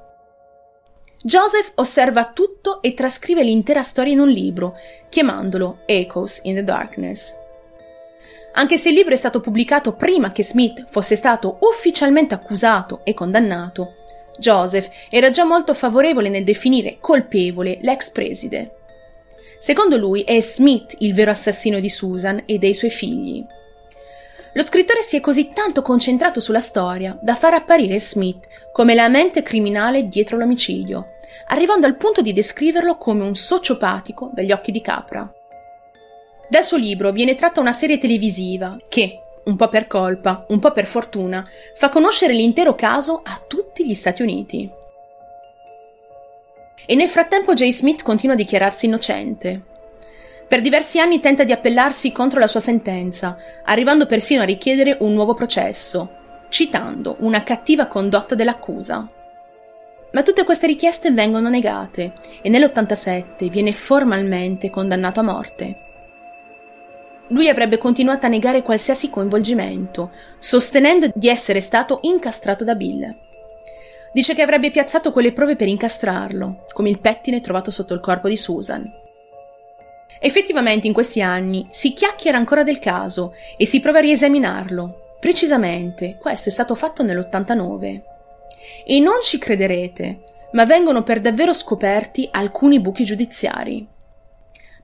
[1.22, 4.76] Joseph osserva tutto e trascrive l'intera storia in un libro,
[5.10, 7.48] chiamandolo Echoes in the Darkness.
[8.54, 13.14] Anche se il libro è stato pubblicato prima che Smith fosse stato ufficialmente accusato e
[13.14, 13.96] condannato,
[14.38, 18.76] Joseph era già molto favorevole nel definire colpevole l'ex preside.
[19.60, 23.46] Secondo lui è Smith il vero assassino di Susan e dei suoi figli.
[24.54, 29.10] Lo scrittore si è così tanto concentrato sulla storia da far apparire Smith come la
[29.10, 31.06] mente criminale dietro l'omicidio,
[31.48, 35.32] arrivando al punto di descriverlo come un sociopatico dagli occhi di capra.
[36.50, 40.72] Dal suo libro viene tratta una serie televisiva che, un po' per colpa, un po'
[40.72, 44.68] per fortuna, fa conoscere l'intero caso a tutti gli Stati Uniti.
[46.88, 49.62] E nel frattempo Jay Smith continua a dichiararsi innocente.
[50.48, 55.14] Per diversi anni tenta di appellarsi contro la sua sentenza, arrivando persino a richiedere un
[55.14, 56.16] nuovo processo,
[56.50, 59.08] citando una cattiva condotta dell'accusa.
[60.14, 65.84] Ma tutte queste richieste vengono negate e nell'87 viene formalmente condannato a morte.
[67.30, 73.16] Lui avrebbe continuato a negare qualsiasi coinvolgimento, sostenendo di essere stato incastrato da Bill.
[74.12, 78.28] Dice che avrebbe piazzato quelle prove per incastrarlo, come il pettine trovato sotto il corpo
[78.28, 78.84] di Susan.
[80.20, 85.16] Effettivamente in questi anni si chiacchiera ancora del caso e si prova a riesaminarlo.
[85.20, 88.02] Precisamente, questo è stato fatto nell'89.
[88.86, 90.24] E non ci crederete,
[90.54, 93.88] ma vengono per davvero scoperti alcuni buchi giudiziari.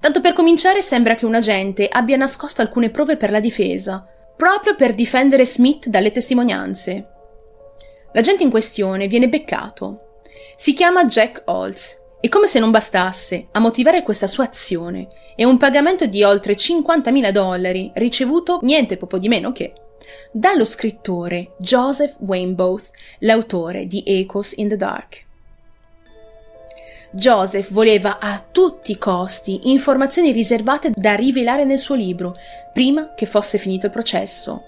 [0.06, 4.06] Tanto per cominciare sembra che un agente abbia nascosto alcune prove per la difesa,
[4.38, 7.08] proprio per difendere Smith dalle testimonianze.
[8.14, 10.20] L'agente in questione viene beccato.
[10.56, 15.44] Si chiama Jack Holtz e come se non bastasse, a motivare questa sua azione è
[15.44, 19.74] un pagamento di oltre 50.000 dollari ricevuto niente poco di meno che
[20.32, 25.25] dallo scrittore Joseph Waynebaugh, l'autore di Echoes in the Dark.
[27.16, 32.36] Joseph voleva a tutti i costi informazioni riservate da rivelare nel suo libro,
[32.74, 34.66] prima che fosse finito il processo.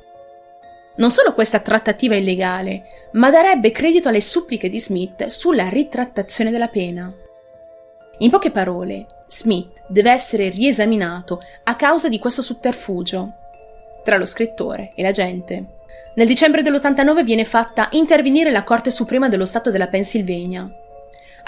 [0.95, 6.49] Non solo questa trattativa è illegale, ma darebbe credito alle suppliche di Smith sulla ritrattazione
[6.49, 7.13] della pena.
[8.19, 13.33] In poche parole, Smith deve essere riesaminato a causa di questo sotterfugio
[14.05, 15.65] tra lo scrittore e la gente.
[16.15, 20.85] Nel dicembre dell'89 viene fatta intervenire la Corte Suprema dello Stato della Pennsylvania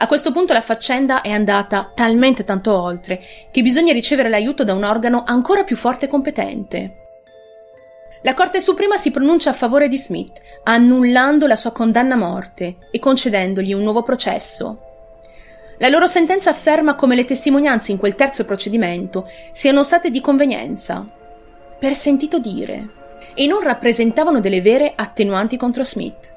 [0.02, 3.22] a questo punto la faccenda è andata talmente tanto oltre
[3.52, 6.96] che bisogna ricevere l'aiuto da un organo ancora più forte e competente.
[8.22, 12.78] La Corte Suprema si pronuncia a favore di Smith, annullando la sua condanna a morte
[12.92, 14.84] e concedendogli un nuovo processo.
[15.80, 21.06] La loro sentenza afferma come le testimonianze in quel terzo procedimento siano state di convenienza,
[21.78, 22.88] per sentito dire,
[23.34, 26.34] e non rappresentavano delle vere attenuanti contro Smith.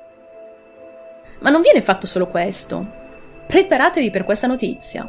[1.40, 3.02] Ma non viene fatto solo questo.
[3.53, 5.07] Preparatevi per questa notizia.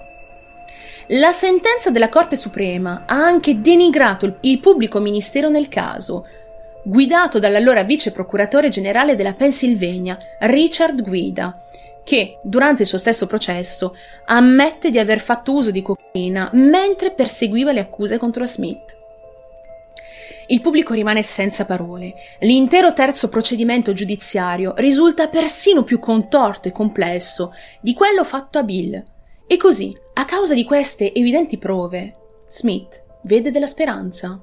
[1.07, 6.27] La sentenza della Corte Suprema ha anche denigrato il pubblico ministero nel caso,
[6.83, 11.57] guidato dall'allora vice procuratore generale della Pennsylvania, Richard Guida,
[12.03, 13.95] che, durante il suo stesso processo,
[14.25, 19.02] ammette di aver fatto uso di cocaina mentre perseguiva le accuse contro Smith.
[20.47, 22.13] Il pubblico rimane senza parole.
[22.41, 29.03] L'intero terzo procedimento giudiziario risulta persino più contorto e complesso di quello fatto a Bill.
[29.47, 32.15] E così, a causa di queste evidenti prove,
[32.47, 34.41] Smith vede della speranza.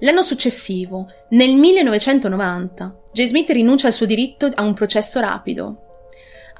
[0.00, 3.24] L'anno successivo, nel 1990, J.
[3.24, 5.89] Smith rinuncia al suo diritto a un processo rapido.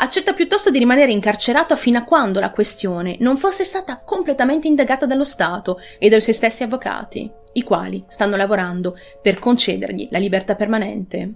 [0.02, 5.05] Accetta piuttosto di rimanere incarcerato fino a quando la questione non fosse stata completamente indagata
[5.05, 10.55] dallo Stato e dai suoi stessi avvocati, i quali stanno lavorando per concedergli la libertà
[10.55, 11.32] permanente.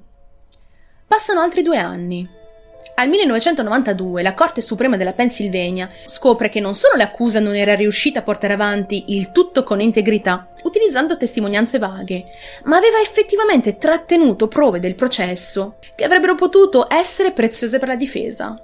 [1.07, 2.27] Passano altri due anni
[2.97, 8.21] al 1992 la Corte Suprema della Pennsylvania scopre che non solo l'accusa non era riuscita
[8.21, 12.27] a portare avanti il tutto con integrità, utilizzando testimonianze vaghe,
[12.65, 18.61] ma aveva effettivamente trattenuto prove del processo che avrebbero potuto essere preziose per la difesa.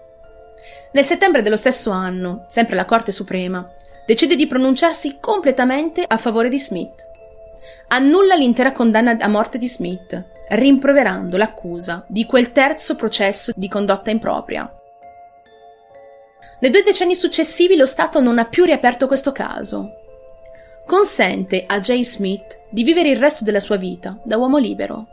[0.93, 3.69] Nel settembre dello stesso anno, sempre la Corte Suprema,
[4.07, 7.07] decide di pronunciarsi completamente a favore di Smith.
[7.89, 14.11] Annulla l'intera condanna a morte di Smith rimproverando l'accusa di quel terzo processo di condotta
[14.11, 14.73] impropria.
[16.61, 19.95] Nei due decenni successivi lo Stato non ha più riaperto questo caso.
[20.87, 25.07] Consente a Jay Smith di vivere il resto della sua vita da uomo libero.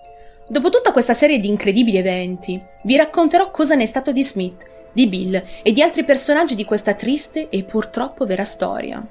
[0.48, 4.66] Dopo tutta questa serie di incredibili eventi, vi racconterò cosa ne è stato di Smith,
[4.92, 9.06] di Bill e di altri personaggi di questa triste e purtroppo vera storia.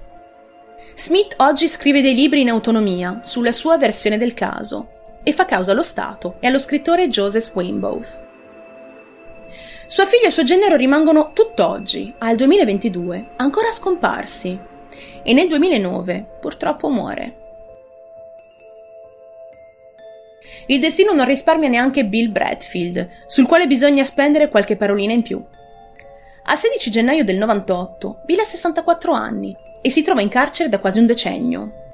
[0.94, 4.88] Smith oggi scrive dei libri in autonomia sulla sua versione del caso
[5.28, 8.16] e fa causa allo Stato e allo scrittore Joseph Wainboth.
[9.88, 14.56] Sua figlia e suo genero rimangono tutt'oggi, al 2022, ancora scomparsi
[15.24, 17.34] e nel 2009 purtroppo muore.
[20.66, 25.44] Il destino non risparmia neanche Bill Bradfield, sul quale bisogna spendere qualche parolina in più.
[26.44, 30.78] Al 16 gennaio del 98, Bill ha 64 anni e si trova in carcere da
[30.78, 31.85] quasi un decennio.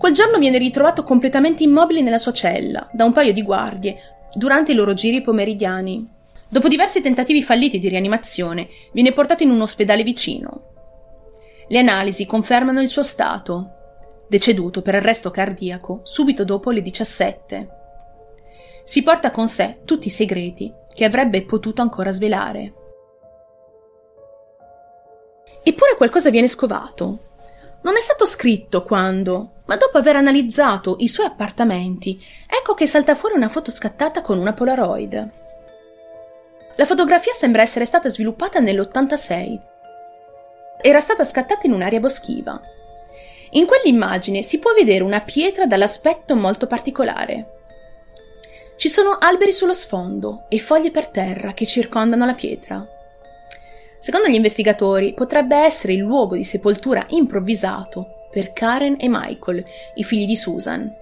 [0.00, 4.00] Quel giorno viene ritrovato completamente immobile nella sua cella da un paio di guardie
[4.32, 6.08] durante i loro giri pomeridiani.
[6.48, 10.62] Dopo diversi tentativi falliti di rianimazione, viene portato in un ospedale vicino.
[11.68, 17.68] Le analisi confermano il suo stato, deceduto per arresto cardiaco subito dopo le 17.
[18.84, 22.72] Si porta con sé tutti i segreti che avrebbe potuto ancora svelare.
[25.62, 27.18] Eppure qualcosa viene scovato.
[27.82, 33.14] Non è stato scritto quando, ma dopo aver analizzato i suoi appartamenti, ecco che salta
[33.14, 35.30] fuori una foto scattata con una Polaroid.
[36.74, 39.60] La fotografia sembra essere stata sviluppata nell'86.
[40.80, 42.60] Era stata scattata in un'area boschiva.
[43.50, 47.58] In quell'immagine si può vedere una pietra dall'aspetto molto particolare.
[48.76, 52.84] Ci sono alberi sullo sfondo e foglie per terra che circondano la pietra.
[54.00, 60.04] Secondo gli investigatori potrebbe essere il luogo di sepoltura improvvisato per Karen e Michael, i
[60.04, 60.92] figli di Susan.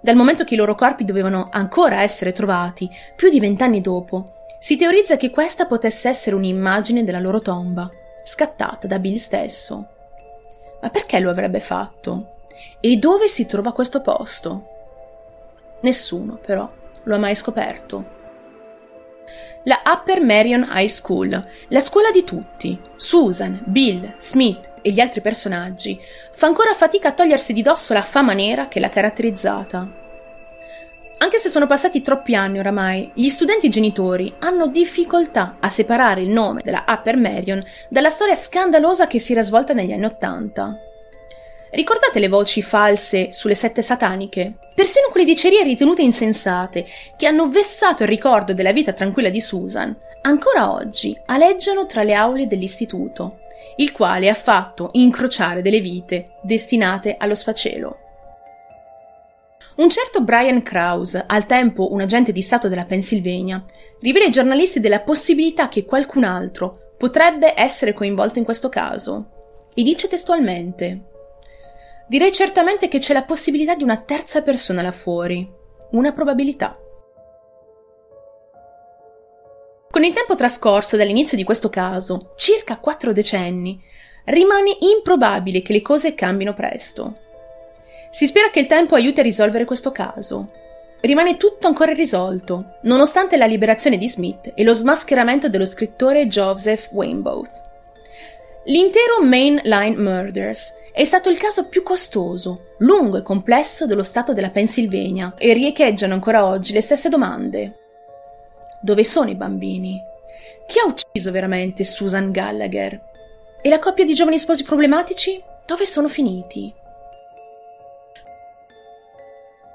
[0.00, 4.76] Dal momento che i loro corpi dovevano ancora essere trovati, più di vent'anni dopo, si
[4.76, 7.88] teorizza che questa potesse essere un'immagine della loro tomba,
[8.24, 9.88] scattata da Bill stesso.
[10.82, 12.36] Ma perché lo avrebbe fatto?
[12.80, 14.68] E dove si trova questo posto?
[15.80, 16.70] Nessuno, però,
[17.04, 18.14] lo ha mai scoperto
[19.64, 22.78] la Upper Marion High School, la scuola di tutti.
[22.96, 25.98] Susan, Bill, Smith e gli altri personaggi
[26.30, 30.02] fa ancora fatica a togliersi di dosso la fama nera che l'ha caratterizzata.
[31.16, 36.28] Anche se sono passati troppi anni oramai, gli studenti genitori hanno difficoltà a separare il
[36.28, 40.76] nome della Upper Marion dalla storia scandalosa che si era svolta negli anni Ottanta.
[41.70, 44.58] Ricordate le voci false sulle sette sataniche?
[44.74, 46.84] Persino quelle dicerie ritenute insensate,
[47.16, 52.12] che hanno vessato il ricordo della vita tranquilla di Susan, ancora oggi aleggiano tra le
[52.12, 53.38] aule dell'istituto,
[53.76, 57.98] il quale ha fatto incrociare delle vite destinate allo sfacelo.
[59.76, 63.62] Un certo Brian Krause, al tempo un agente di Stato della Pennsylvania,
[64.00, 69.30] rivela ai giornalisti della possibilità che qualcun altro potrebbe essere coinvolto in questo caso.
[69.74, 71.12] E dice testualmente
[72.06, 75.50] Direi certamente che c'è la possibilità di una terza persona là fuori.
[75.92, 76.78] Una probabilità.
[79.94, 83.80] Con il tempo trascorso dall'inizio di questo caso, circa quattro decenni,
[84.24, 87.14] rimane improbabile che le cose cambino presto.
[88.10, 90.50] Si spera che il tempo aiuti a risolvere questo caso.
[91.02, 96.88] Rimane tutto ancora irrisolto, nonostante la liberazione di Smith e lo smascheramento dello scrittore Joseph
[96.90, 97.62] Wainboth.
[98.64, 104.32] L'intero Main Line Murders è stato il caso più costoso, lungo e complesso dello stato
[104.32, 107.78] della Pennsylvania e riecheggiano ancora oggi le stesse domande.
[108.84, 109.98] Dove sono i bambini?
[110.66, 113.00] Chi ha ucciso veramente Susan Gallagher?
[113.62, 115.42] E la coppia di giovani sposi problematici?
[115.64, 116.70] Dove sono finiti?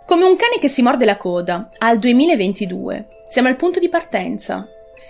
[0.05, 4.67] Come un cane che si morde la coda, al 2022, siamo al punto di partenza.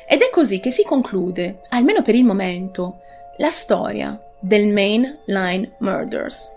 [0.08, 3.02] Ed è così che si conclude, almeno per il momento,
[3.36, 6.56] la storia del Main Line Murders.